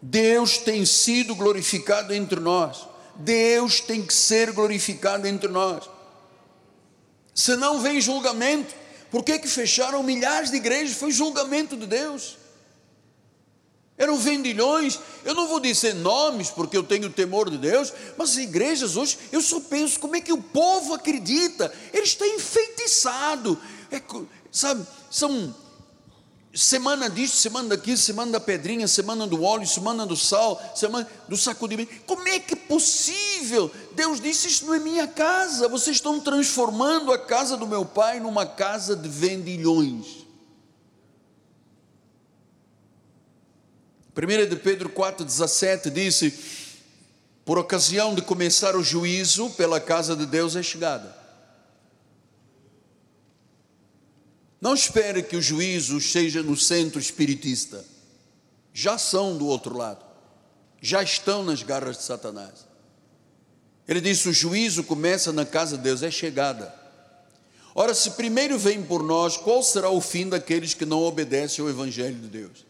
[0.00, 2.88] Deus tem sido glorificado entre nós.
[3.16, 5.88] Deus tem que ser glorificado entre nós.
[7.34, 8.74] Se não vem julgamento,
[9.10, 10.96] por que, que fecharam milhares de igrejas?
[10.96, 12.38] Foi julgamento de Deus.
[13.98, 18.36] Eram vendilhões, eu não vou dizer nomes porque eu tenho temor de Deus, mas as
[18.36, 23.58] igrejas hoje, eu só penso como é que o povo acredita, ele está enfeitiçado,
[23.90, 24.02] é,
[24.52, 25.54] sabe, são
[26.56, 31.36] semana disso, semana daquilo, semana da pedrinha, semana do óleo, semana do sal, semana do
[31.36, 31.94] sacudimento.
[32.06, 33.70] Como é que é possível?
[33.92, 35.68] Deus disse: Isso não é minha casa.
[35.68, 40.25] Vocês estão transformando a casa do meu pai numa casa de vendilhões.
[44.16, 46.32] 1 de Pedro 4,17 disse:
[47.44, 51.14] Por ocasião de começar o juízo pela casa de Deus é chegada.
[54.58, 57.84] Não espere que o juízo seja no centro espiritista.
[58.72, 60.04] Já são do outro lado.
[60.80, 62.66] Já estão nas garras de Satanás.
[63.86, 66.74] Ele disse: o juízo começa na casa de Deus, é chegada.
[67.74, 71.68] Ora, se primeiro vem por nós, qual será o fim daqueles que não obedecem ao
[71.68, 72.64] Evangelho de Deus?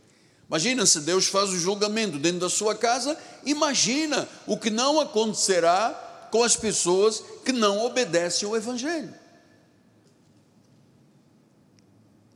[0.48, 6.28] Imagina se Deus faz o julgamento dentro da sua casa, imagina o que não acontecerá
[6.30, 9.12] com as pessoas que não obedecem ao Evangelho.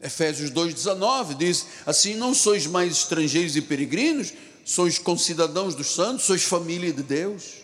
[0.02, 4.32] Efésios 2,19 diz: Assim não sois mais estrangeiros e peregrinos,
[4.64, 7.60] sois concidadãos dos santos, sois família de Deus.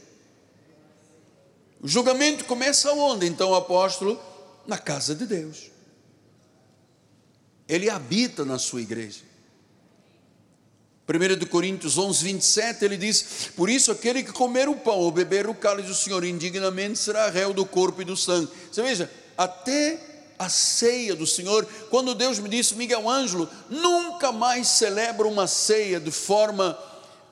[1.80, 3.26] O julgamento começa onde?
[3.26, 4.20] Então, o apóstolo?
[4.66, 5.70] Na casa de Deus.
[7.68, 9.25] Ele habita na sua igreja.
[11.08, 15.48] 1 Coríntios 11, 27, ele diz: Por isso, aquele que comer o pão ou beber
[15.48, 18.50] o cálice do Senhor indignamente será réu do corpo e do sangue.
[18.70, 20.00] Você veja, até
[20.36, 26.00] a ceia do Senhor, quando Deus me disse, Miguel Ângelo, nunca mais celebra uma ceia
[26.00, 26.76] de forma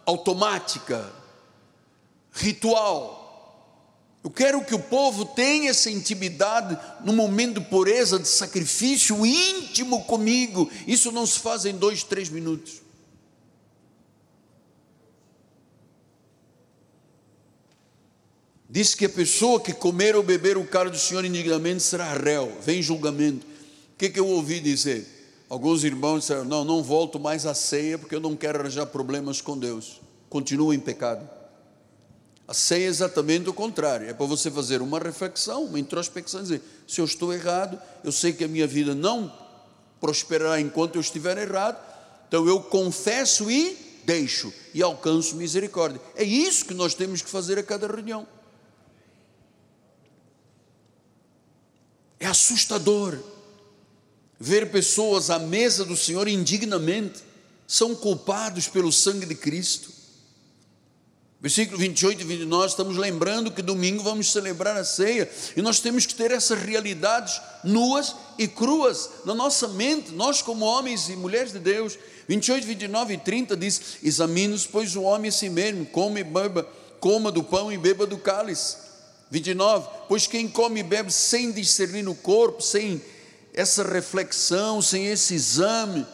[0.07, 1.12] automática,
[2.33, 3.22] ritual.
[4.22, 10.05] Eu quero que o povo tenha essa intimidade no momento de pureza, de sacrifício íntimo
[10.05, 10.70] comigo.
[10.87, 12.84] Isso não se faz em dois, três minutos.
[18.75, 22.59] Diz que a pessoa que comer ou beber o cálice do Senhor indignamente será réu,
[22.61, 23.47] vem julgamento.
[23.47, 25.07] O que, que eu ouvi dizer?
[25.49, 29.41] Alguns irmãos disseram: Não, não volto mais à ceia porque eu não quero arranjar problemas
[29.41, 30.01] com Deus.
[30.29, 31.25] Continua em pecado.
[32.49, 36.61] A ceia é exatamente o contrário, é para você fazer uma reflexão, uma introspecção, dizer:
[36.85, 39.33] se eu estou errado, eu sei que a minha vida não
[40.01, 41.79] prosperará enquanto eu estiver errado,
[42.27, 46.01] então eu confesso e deixo e alcanço misericórdia.
[46.16, 48.34] É isso que nós temos que fazer a cada reunião.
[52.25, 53.18] É assustador
[54.41, 57.22] ver pessoas à mesa do Senhor indignamente,
[57.66, 59.95] são culpados pelo sangue de Cristo
[61.45, 66.07] Versículo 28 e 29, estamos lembrando que domingo vamos celebrar a ceia e nós temos
[66.07, 71.53] que ter essas realidades nuas e cruas na nossa mente, nós como homens e mulheres
[71.53, 71.99] de Deus.
[72.29, 76.66] 28, 29 e 30 diz: Examine-nos, pois o homem a si mesmo, come e beba,
[76.99, 78.77] coma do pão e beba do cálice.
[79.35, 83.03] 29, pois quem come e bebe sem discernir no corpo, sem
[83.53, 86.07] essa reflexão, sem esse exame,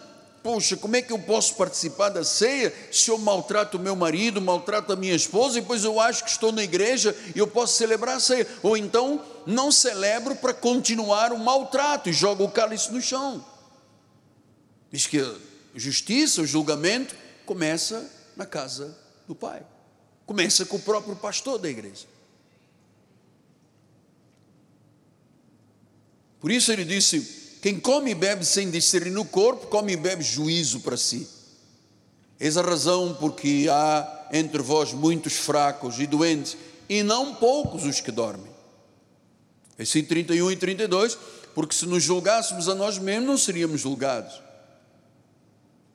[0.42, 4.40] Poxa, como é que eu posso participar da ceia se eu maltrato o meu marido,
[4.40, 7.76] maltrato a minha esposa e depois eu acho que estou na igreja e eu posso
[7.76, 8.48] celebrar a ceia?
[8.62, 13.44] Ou então não celebro para continuar o maltrato e jogo o cálice no chão.
[14.90, 15.34] Diz que a
[15.74, 17.14] justiça, o julgamento
[17.44, 18.96] começa na casa
[19.28, 19.62] do Pai,
[20.24, 22.06] começa com o próprio pastor da igreja.
[26.40, 30.24] Por isso ele disse: quem come e bebe sem discernir no corpo, come e bebe
[30.24, 31.28] juízo para si.
[32.38, 36.56] Eis a razão porque há entre vós muitos fracos e doentes,
[36.88, 38.50] e não poucos os que dormem.
[39.76, 41.18] Versículo 31 e 32,
[41.54, 44.40] porque se nos julgássemos a nós mesmos, não seríamos julgados.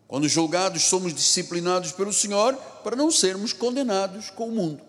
[0.08, 4.82] Quando julgados, somos disciplinados pelo Senhor para não sermos condenados com o mundo.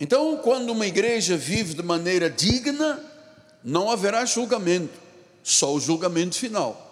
[0.00, 2.98] Então, quando uma igreja vive de maneira digna,
[3.62, 4.98] não haverá julgamento,
[5.42, 6.86] só o julgamento final.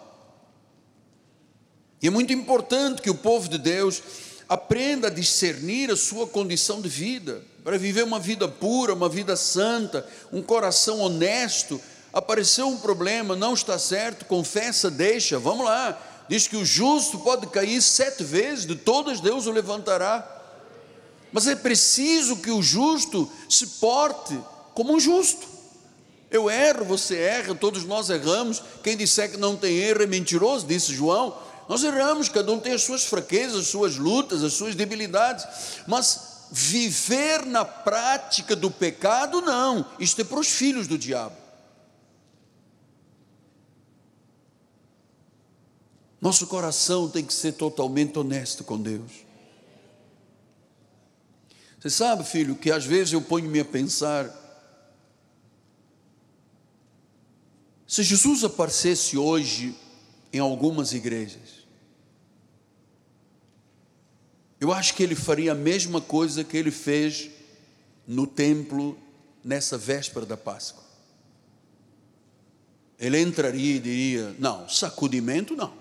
[2.02, 4.02] E é muito importante que o povo de Deus
[4.46, 9.36] aprenda a discernir a sua condição de vida, para viver uma vida pura, uma vida
[9.36, 11.80] santa, um coração honesto.
[12.12, 15.98] Apareceu um problema, não está certo, confessa, deixa, vamos lá.
[16.28, 20.37] Diz que o justo pode cair sete vezes, de todas Deus o levantará.
[21.32, 24.38] Mas é preciso que o justo se porte
[24.74, 25.46] como um justo.
[26.30, 28.62] Eu erro, você erra, todos nós erramos.
[28.82, 31.36] Quem disser que não tem erro é mentiroso, disse João.
[31.68, 35.46] Nós erramos, cada um tem as suas fraquezas, as suas lutas, as suas debilidades.
[35.86, 39.86] Mas viver na prática do pecado, não.
[39.98, 41.36] Isto é para os filhos do diabo.
[46.20, 49.27] Nosso coração tem que ser totalmente honesto com Deus.
[51.78, 54.28] Você sabe, filho, que às vezes eu ponho-me a pensar:
[57.86, 59.76] se Jesus aparecesse hoje
[60.32, 61.58] em algumas igrejas,
[64.60, 67.30] eu acho que ele faria a mesma coisa que ele fez
[68.06, 68.98] no templo
[69.44, 70.82] nessa véspera da Páscoa.
[72.98, 75.72] Ele entraria e diria: não, sacudimento não,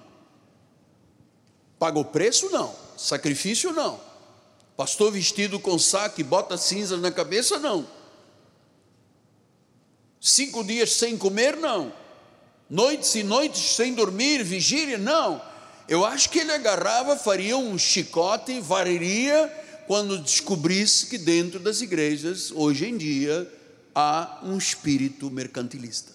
[1.79, 4.06] paga o preço não, sacrifício não.
[4.77, 7.87] Pastor vestido com saco e bota cinzas na cabeça, não.
[10.21, 11.91] Cinco dias sem comer, não.
[12.69, 15.41] Noites e noites sem dormir, vigília, não.
[15.89, 19.51] Eu acho que ele agarrava, faria um chicote varreria
[19.87, 23.51] quando descobrisse que dentro das igrejas, hoje em dia,
[23.95, 26.11] há um espírito mercantilista.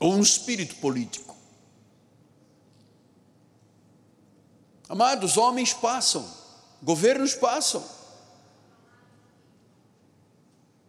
[0.00, 1.33] Ou um espírito político.
[4.94, 6.24] Amados, homens passam,
[6.80, 7.82] governos passam.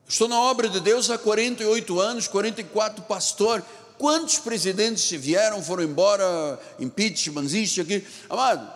[0.08, 3.66] Estou na obra de Deus há 48 anos, 44 pastor.
[3.98, 8.06] Quantos presidentes vieram, foram embora, impeachment, isso, aquilo.
[8.30, 8.72] Amado,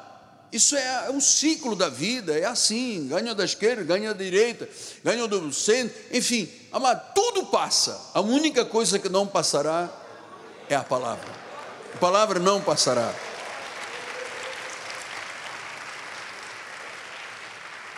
[0.51, 4.67] isso é um ciclo da vida, é assim: ganha da esquerda, ganha da direita,
[5.03, 8.01] ganha do centro, enfim, amado, tudo passa.
[8.15, 9.91] A única coisa que não passará
[10.67, 11.29] é a palavra.
[11.93, 13.13] A palavra não passará.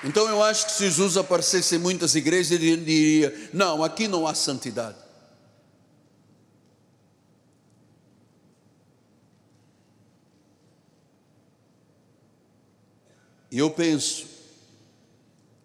[0.04, 4.26] Então eu acho que se Jesus aparecesse em muitas igrejas, ele diria: não, aqui não
[4.26, 4.98] há santidade.
[13.52, 14.26] E eu penso,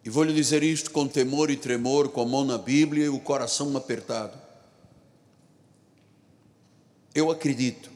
[0.04, 3.08] e vou lhe dizer isto com temor e tremor, com a mão na Bíblia e
[3.08, 4.36] o coração apertado.
[7.14, 7.90] Eu acredito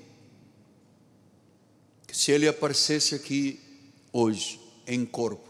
[2.06, 3.60] que se ele aparecesse aqui
[4.12, 5.49] hoje, em corpo,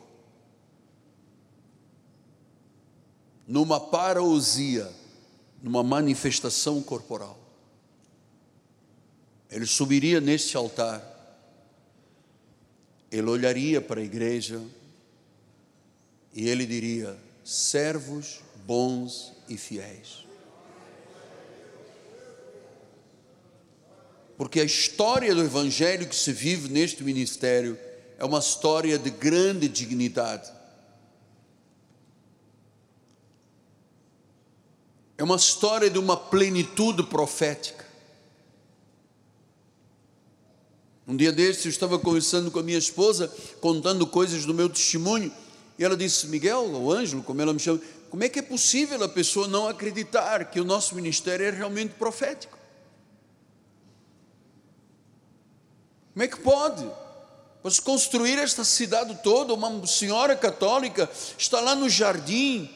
[3.51, 4.88] numa parousia,
[5.61, 7.36] numa manifestação corporal,
[9.51, 11.05] ele subiria neste altar,
[13.11, 14.62] ele olharia para a igreja,
[16.32, 20.24] e ele diria: servos bons e fiéis.
[24.38, 27.76] Porque a história do Evangelho que se vive neste ministério
[28.16, 30.59] é uma história de grande dignidade.
[35.20, 37.84] É uma história de uma plenitude profética.
[41.06, 45.30] Um dia desses eu estava conversando com a minha esposa, contando coisas do meu testemunho,
[45.78, 49.04] e ela disse: Miguel, ou Ângelo, como ela me chama, como é que é possível
[49.04, 52.58] a pessoa não acreditar que o nosso ministério é realmente profético?
[56.14, 56.90] Como é que pode?
[57.62, 62.74] Pois construir esta cidade toda, uma senhora católica está lá no jardim,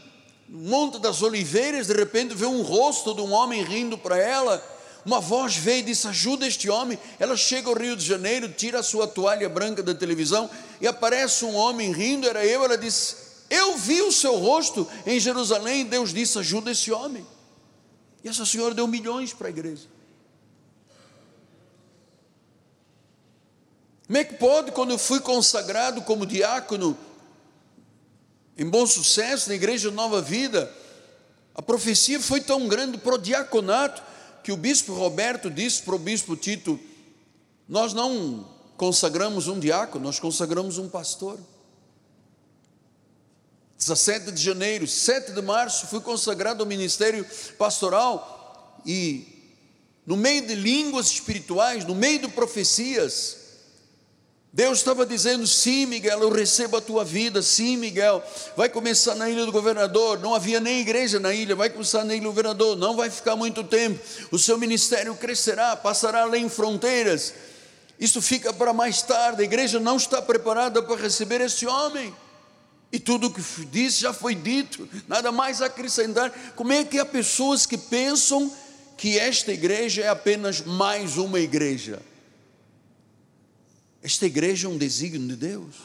[0.56, 4.62] Monte das Oliveiras, de repente vê um rosto de um homem rindo para ela
[5.04, 6.98] uma voz veio e disse: Ajuda este homem.
[7.18, 10.48] Ela chega ao Rio de Janeiro, tira a sua toalha branca da televisão
[10.80, 12.26] e aparece um homem rindo.
[12.26, 12.64] Era eu.
[12.64, 13.16] Ela disse:
[13.50, 15.84] Eu vi o seu rosto em Jerusalém.
[15.84, 17.26] Deus disse: Ajuda esse homem.
[18.22, 19.86] E essa senhora deu milhões para a igreja.
[24.06, 26.96] Como é que pode, quando eu fui consagrado como diácono,
[28.56, 30.72] em bom sucesso na igreja Nova Vida,
[31.54, 34.02] a profecia foi tão grande para o diaconato
[34.42, 36.78] que o bispo Roberto disse para o bispo Tito:
[37.68, 41.38] Nós não consagramos um diácono, nós consagramos um pastor.
[43.78, 47.26] 17 de janeiro, 7 de março, fui consagrado ao ministério
[47.58, 49.26] pastoral e,
[50.06, 53.43] no meio de línguas espirituais, no meio de profecias,
[54.54, 58.22] Deus estava dizendo: sim, Miguel, eu recebo a tua vida, sim, Miguel.
[58.56, 62.14] Vai começar na ilha do governador, não havia nem igreja na ilha, vai começar na
[62.14, 63.98] ilha do governador, não vai ficar muito tempo.
[64.30, 67.34] O seu ministério crescerá, passará além fronteiras.
[67.98, 69.42] Isso fica para mais tarde.
[69.42, 72.14] A igreja não está preparada para receber esse homem.
[72.92, 73.42] E tudo o que
[73.72, 76.30] disse já foi dito, nada mais a acrescentar.
[76.54, 78.54] Como é que há pessoas que pensam
[78.96, 82.00] que esta igreja é apenas mais uma igreja?
[84.04, 85.76] Esta igreja é um desígnio de Deus.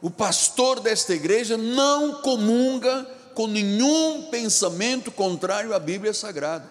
[0.00, 6.70] O pastor desta igreja não comunga com nenhum pensamento contrário à Bíblia Sagrada.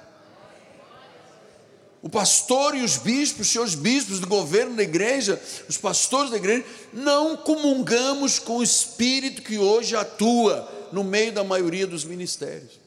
[2.02, 6.64] O pastor e os bispos, seus bispos do governo da igreja, os pastores da igreja,
[6.94, 12.80] não comungamos com o espírito que hoje atua no meio da maioria dos ministérios.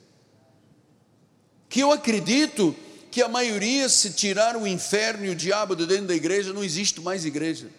[1.68, 2.74] Que eu acredito
[3.16, 6.62] que a maioria, se tirar o inferno e o diabo de dentro da igreja, não
[6.62, 7.70] existe mais igreja.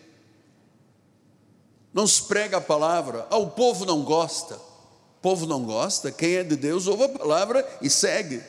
[1.93, 4.55] Não se prega a palavra, ah, o povo não gosta.
[4.55, 8.41] O povo não gosta, quem é de Deus ouve a palavra e segue.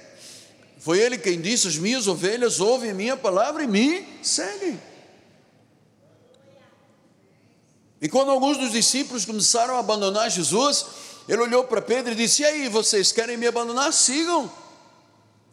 [0.79, 4.81] Foi ele quem disse: As minhas ovelhas ouvem a minha palavra e me seguem.
[8.01, 10.87] E quando alguns dos discípulos começaram a abandonar Jesus,
[11.29, 13.93] ele olhou para Pedro e disse: E aí, vocês querem me abandonar?
[13.93, 14.51] Sigam.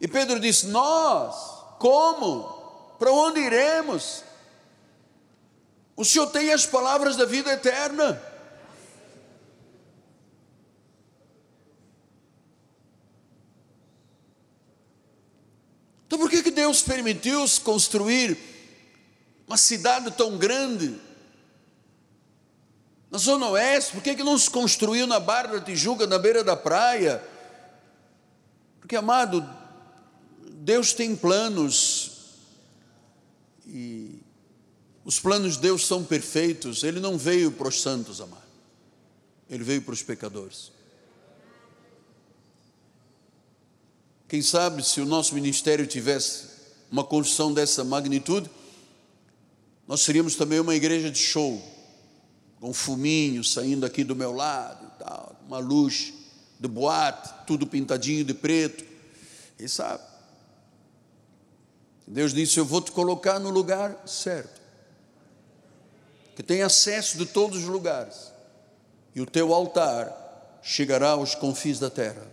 [0.00, 1.34] E Pedro disse: Nós,
[1.78, 2.44] como?
[2.98, 4.24] Para onde iremos?
[5.96, 8.20] O Senhor tem as palavras da vida eterna.
[16.06, 18.38] Então por que, que Deus permitiu construir
[19.46, 21.00] uma cidade tão grande?
[23.10, 26.44] Na Zona Oeste, por que, que não se construiu na Barra da Tijuca, na beira
[26.44, 27.22] da praia?
[28.80, 29.48] Porque, amado,
[30.66, 32.10] Deus tem planos
[33.68, 34.18] e
[35.04, 36.82] os planos de Deus são perfeitos.
[36.82, 38.44] Ele não veio para os santos, amar.
[39.48, 40.72] Ele veio para os pecadores.
[44.28, 46.48] Quem sabe se o nosso ministério tivesse
[46.90, 48.50] uma construção dessa magnitude,
[49.86, 51.62] nós seríamos também uma igreja de show,
[52.60, 54.84] com fuminho saindo aqui do meu lado
[55.46, 56.12] uma luz
[56.58, 58.84] de boate, tudo pintadinho de preto.
[59.56, 60.15] Quem sabe?
[62.06, 64.60] Deus disse: Eu vou te colocar no lugar certo,
[66.36, 68.32] que tem acesso de todos os lugares,
[69.14, 72.26] e o teu altar chegará aos confins da terra.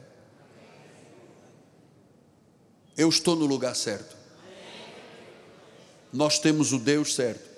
[2.96, 4.16] Eu estou no lugar certo.
[6.12, 7.52] Nós temos o Deus certo.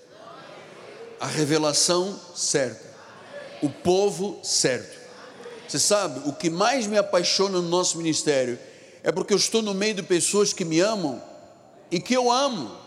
[1.19, 2.85] a revelação certa,
[3.61, 4.95] o povo certo.
[5.67, 8.57] Você sabe, o que mais me apaixona no nosso ministério
[9.03, 11.21] é porque eu estou no meio de pessoas que me amam
[11.95, 12.77] e que eu amo.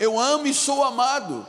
[0.00, 1.46] Eu amo e sou amado.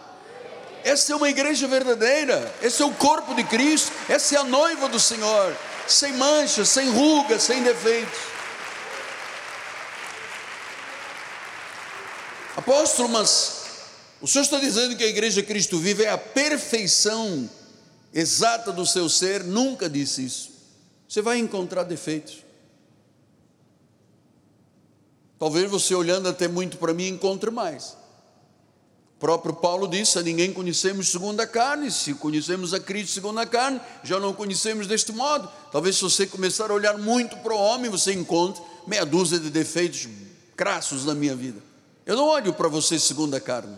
[0.84, 4.88] Essa é uma igreja verdadeira, esse é o corpo de Cristo, essa é a noiva
[4.88, 8.20] do Senhor, sem manchas, sem rugas, sem defeitos.
[12.56, 13.64] Apóstolo, mas
[14.22, 17.50] o senhor está dizendo que a igreja Cristo vive é a perfeição
[18.14, 19.44] exata do seu ser?
[19.44, 20.52] Nunca disse isso.
[21.10, 22.43] Você vai encontrar defeitos.
[25.44, 27.98] Talvez você olhando até muito para mim encontre mais.
[29.18, 33.38] O próprio Paulo disse: a ninguém conhecemos segundo a carne, se conhecemos a Cristo segundo
[33.42, 35.52] a carne, já não conhecemos deste modo.
[35.70, 39.50] Talvez se você começar a olhar muito para o homem, você encontre meia dúzia de
[39.50, 40.08] defeitos
[40.56, 41.62] crassos na minha vida.
[42.06, 43.78] Eu não olho para você segundo a carne.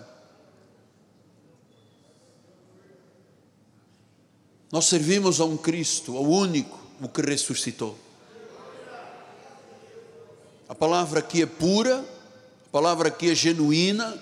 [4.72, 8.05] Nós servimos a um Cristo, ao único, o que ressuscitou.
[10.68, 14.22] A palavra aqui é pura, a palavra aqui é genuína,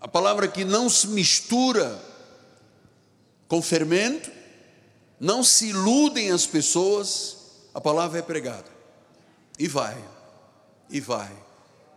[0.00, 2.00] a palavra aqui não se mistura
[3.46, 4.30] com fermento,
[5.18, 7.36] não se iludem as pessoas,
[7.72, 8.66] a palavra é pregada.
[9.58, 9.96] E vai,
[10.90, 11.30] e vai.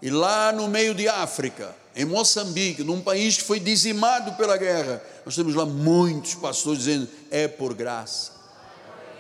[0.02, 5.04] E lá no meio de África, em Moçambique, num país que foi dizimado pela guerra,
[5.26, 8.32] nós temos lá muitos pastores dizendo: é por graça.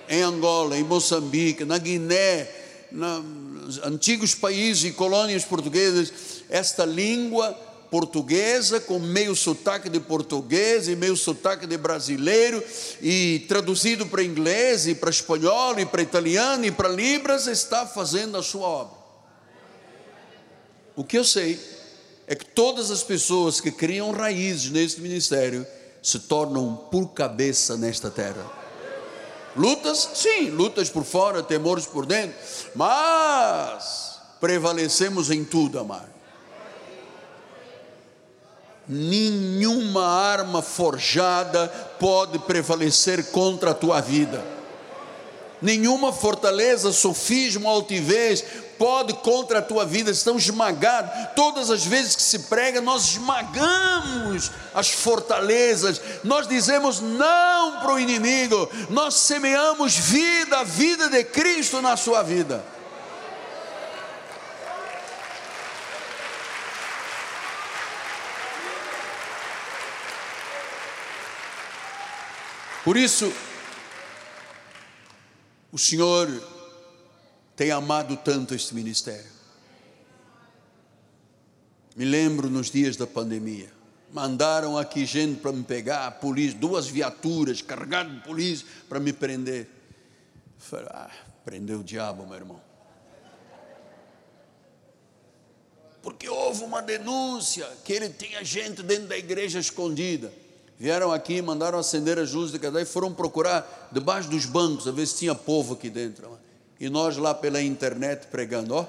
[0.09, 2.49] Em Angola, em Moçambique, na Guiné,
[2.91, 3.50] nos
[3.83, 6.11] antigos países e colônias portuguesas,
[6.49, 7.53] esta língua
[7.91, 12.63] portuguesa com meio sotaque de português e meio sotaque de brasileiro
[13.01, 18.37] e traduzido para inglês e para espanhol e para italiano e para libras está fazendo
[18.37, 18.95] a sua obra.
[20.95, 21.59] O que eu sei
[22.27, 25.67] é que todas as pessoas que criam raízes neste ministério
[26.01, 28.60] se tornam por cabeça nesta terra.
[29.55, 32.35] Lutas, sim, lutas por fora, temores por dentro,
[32.73, 36.09] mas prevalecemos em tudo, amar.
[38.87, 41.67] Nenhuma arma forjada
[41.99, 44.43] pode prevalecer contra a tua vida.
[45.61, 48.43] Nenhuma fortaleza, sofismo, altivez
[48.81, 51.11] pode contra a tua vida, estão esmagados.
[51.35, 57.99] Todas as vezes que se prega, nós esmagamos as fortalezas, nós dizemos não para o
[57.99, 62.65] inimigo, nós semeamos vida, a vida de Cristo na sua vida.
[72.83, 73.31] Por isso,
[75.71, 76.27] o Senhor
[77.61, 79.29] tem amado tanto este ministério.
[81.95, 83.71] Me lembro nos dias da pandemia.
[84.11, 89.69] Mandaram aqui gente para me pegar, polícia, duas viaturas carregadas de polícia para me prender.
[90.57, 91.11] Falei, ah,
[91.45, 92.59] prendeu o diabo, meu irmão.
[96.01, 100.33] Porque houve uma denúncia que ele tinha gente dentro da igreja escondida.
[100.79, 104.91] Vieram aqui, mandaram acender as luzes de cada e foram procurar debaixo dos bancos, a
[104.91, 106.40] ver se tinha povo aqui dentro
[106.81, 108.87] e nós lá pela internet pregando, ó.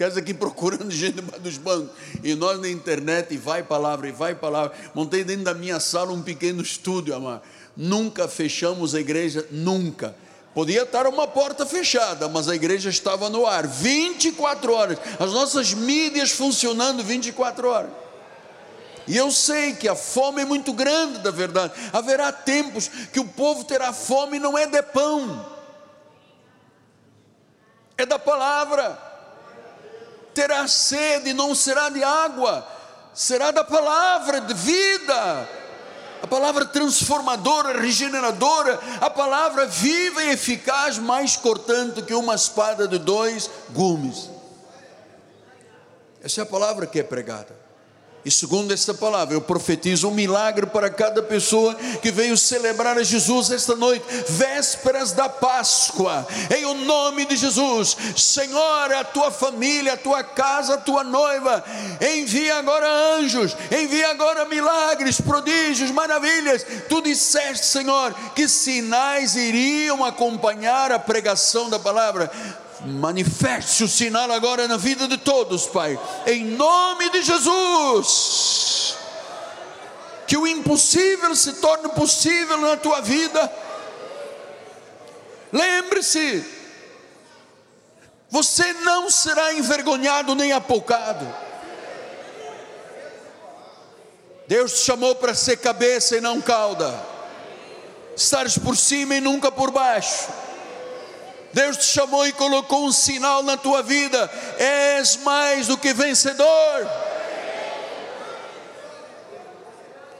[0.00, 1.90] Os aqui procurando gente dos bancos,
[2.22, 4.76] e nós na internet, e vai palavra, e vai palavra.
[4.92, 7.42] Montei dentro da minha sala um pequeno estúdio, amar.
[7.76, 10.16] Nunca fechamos a igreja, nunca.
[10.52, 14.98] Podia estar uma porta fechada, mas a igreja estava no ar 24 horas.
[15.20, 17.90] As nossas mídias funcionando 24 horas.
[19.06, 21.72] E eu sei que a fome é muito grande, da verdade.
[21.92, 25.57] Haverá tempos que o povo terá fome, não é de pão
[27.98, 28.96] é da palavra.
[30.32, 32.66] Terá sede, não será de água,
[33.12, 35.48] será da palavra de vida.
[36.22, 42.98] A palavra transformadora, regeneradora, a palavra viva e eficaz, mais cortante que uma espada de
[42.98, 44.30] dois gumes.
[46.22, 47.67] Essa é a palavra que é pregada.
[48.28, 53.02] E segundo esta palavra, eu profetizo um milagre para cada pessoa que veio celebrar a
[53.02, 57.96] Jesus esta noite, vésperas da Páscoa, em o nome de Jesus.
[58.14, 61.64] Senhor, a tua família, a tua casa, a tua noiva,
[62.18, 66.66] envia agora anjos, envia agora milagres, prodígios, maravilhas.
[66.86, 72.30] Tu disseste, Senhor, que sinais iriam acompanhar a pregação da palavra
[72.84, 78.96] Manifeste o sinal agora na vida de todos, Pai, em nome de Jesus.
[80.26, 83.52] Que o impossível se torne possível na tua vida.
[85.52, 86.44] Lembre-se,
[88.30, 91.26] você não será envergonhado nem apocado.
[94.46, 96.94] Deus te chamou para ser cabeça e não cauda.
[98.16, 100.28] Estares por cima e nunca por baixo.
[101.52, 104.30] Deus te chamou e colocou um sinal na tua vida.
[104.58, 106.88] És mais do que vencedor.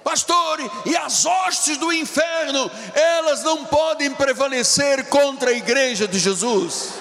[0.03, 6.95] Pastor, e as hostes do inferno, elas não podem prevalecer contra a igreja de Jesus.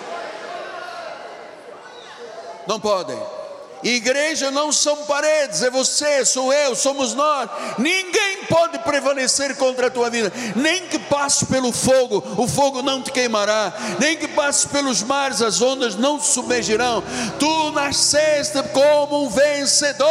[2.68, 3.37] Não podem.
[3.84, 7.50] Igreja não são paredes, é você, sou eu, somos nós.
[7.78, 13.02] Ninguém pode prevalecer contra a tua vida, nem que passe pelo fogo, o fogo não
[13.02, 17.04] te queimará, nem que passe pelos mares, as ondas não te submergirão.
[17.40, 20.08] Tu nasceste como um vencedor.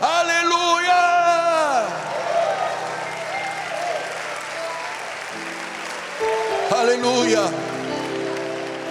[0.00, 1.06] Aleluia!
[6.70, 7.40] Aleluia!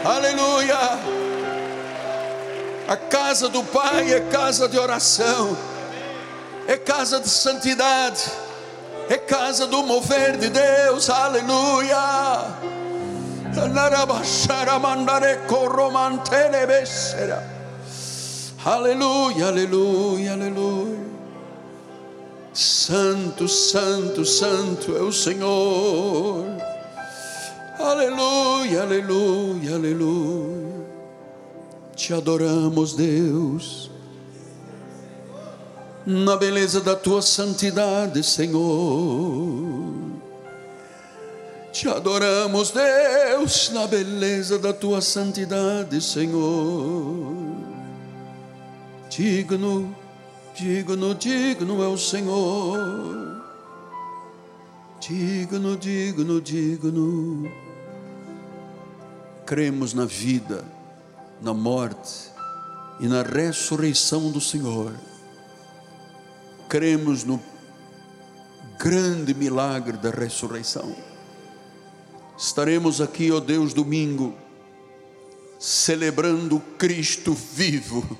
[0.03, 1.24] Aleluia!
[2.87, 5.57] A casa do Pai é casa de oração,
[6.67, 8.23] é casa de santidade,
[9.09, 11.97] é casa do mover de Deus, aleluia.
[18.63, 21.05] Aleluia, aleluia, aleluia.
[22.53, 26.45] Santo, santo, santo é o Senhor.
[27.79, 30.94] Aleluia, aleluia, aleluia.
[31.95, 33.89] Te adoramos, Deus,
[36.05, 39.93] na beleza da tua santidade, Senhor.
[41.71, 47.33] Te adoramos, Deus, na beleza da tua santidade, Senhor.
[49.09, 49.95] Digno,
[50.53, 53.41] digno, digno é o Senhor.
[54.99, 57.49] Digno, digno, digno.
[59.45, 60.75] Cremos na vida
[61.41, 62.31] na morte
[62.99, 64.93] e na ressurreição do Senhor.
[66.69, 67.41] Cremos no
[68.79, 70.95] grande milagre da ressurreição.
[72.37, 74.33] Estaremos aqui, ó Deus, domingo,
[75.59, 78.17] celebrando Cristo vivo,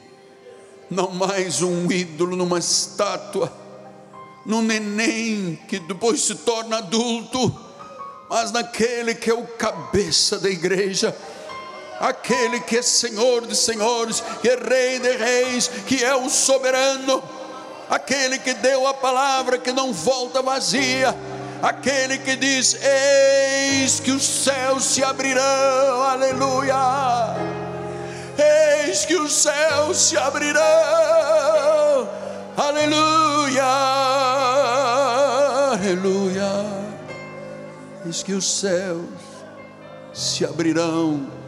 [0.90, 3.52] não mais um ídolo numa estátua,
[4.46, 7.54] num neném que depois se torna adulto,
[8.30, 11.16] mas naquele que é o cabeça da igreja
[12.00, 17.24] aquele que é Senhor de senhores, que é Rei de reis, que é o soberano,
[17.90, 21.16] aquele que deu a palavra que não volta vazia,
[21.62, 26.76] aquele que diz: Eis que os céus se abrirão, aleluia.
[28.38, 30.62] Eis que os céus se abrirão,
[32.58, 33.64] aleluia,
[35.74, 36.66] aleluia.
[38.06, 39.06] Eis que os céus
[40.14, 41.45] se abrirão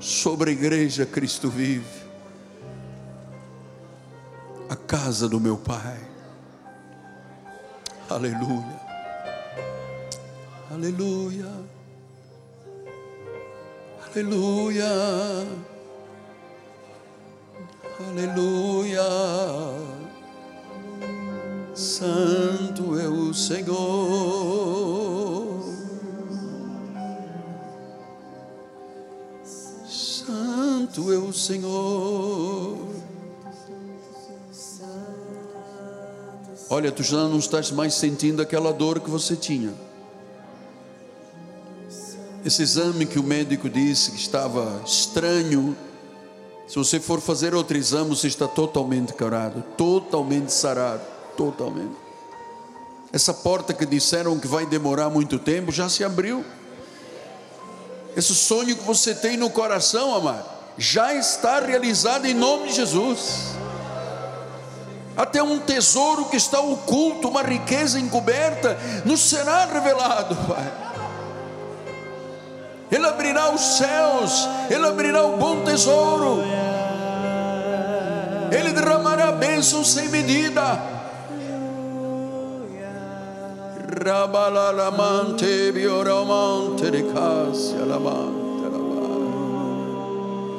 [0.00, 2.02] sobre a igreja Cristo vive,
[4.68, 6.06] a casa do meu Pai.
[8.08, 8.80] Aleluia,
[10.70, 11.52] aleluia,
[14.06, 14.86] aleluia,
[18.08, 19.02] aleluia.
[21.74, 23.78] Santo é o Senhor.
[29.98, 32.78] Santo é o Senhor.
[36.70, 39.74] Olha, tu já não estás mais sentindo aquela dor que você tinha.
[42.44, 45.76] Esse exame que o médico disse que estava estranho,
[46.68, 51.02] se você for fazer outro exame, você está totalmente curado, totalmente sarado,
[51.36, 51.96] totalmente.
[53.12, 56.44] Essa porta que disseram que vai demorar muito tempo já se abriu.
[58.18, 60.44] Esse sonho que você tem no coração, amado,
[60.76, 63.54] já está realizado em nome de Jesus.
[65.16, 70.72] Até um tesouro que está oculto, uma riqueza encoberta, nos será revelado, Pai.
[72.90, 76.42] Ele abrirá os céus, Ele abrirá o bom tesouro,
[78.50, 80.97] Ele derramará bênçãos sem medida.
[83.90, 88.48] Rabalalamante bioramante de cassia lamante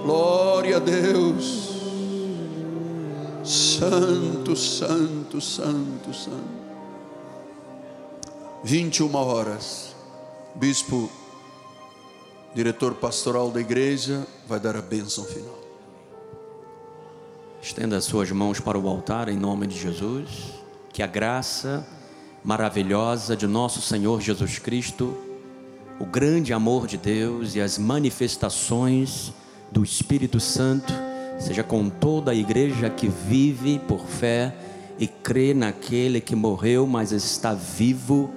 [0.04, 1.70] Glória a Deus.
[3.44, 6.60] Santo, santo, santo, santo.
[8.64, 9.96] 21 horas.
[10.56, 11.12] Bispo,
[12.56, 15.60] diretor pastoral da igreja, vai dar a bênção final.
[17.62, 20.56] Estenda as suas mãos para o altar em nome de Jesus.
[20.92, 21.86] Que a graça
[22.44, 25.18] maravilhosa de nosso Senhor Jesus Cristo,
[26.00, 29.34] o grande amor de Deus e as manifestações
[29.72, 30.94] do Espírito Santo
[31.38, 34.56] seja com toda a igreja que vive por fé
[34.98, 38.32] e crê naquele que morreu, mas está vivo,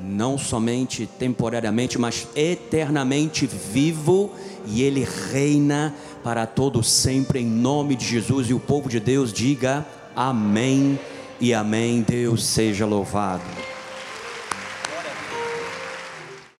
[0.00, 4.30] não somente temporariamente, mas eternamente vivo,
[4.66, 8.48] e ele reina para todo sempre em nome de Jesus.
[8.48, 9.84] E o povo de Deus diga
[10.14, 10.98] amém
[11.40, 12.02] e amém.
[12.02, 13.42] Deus seja louvado.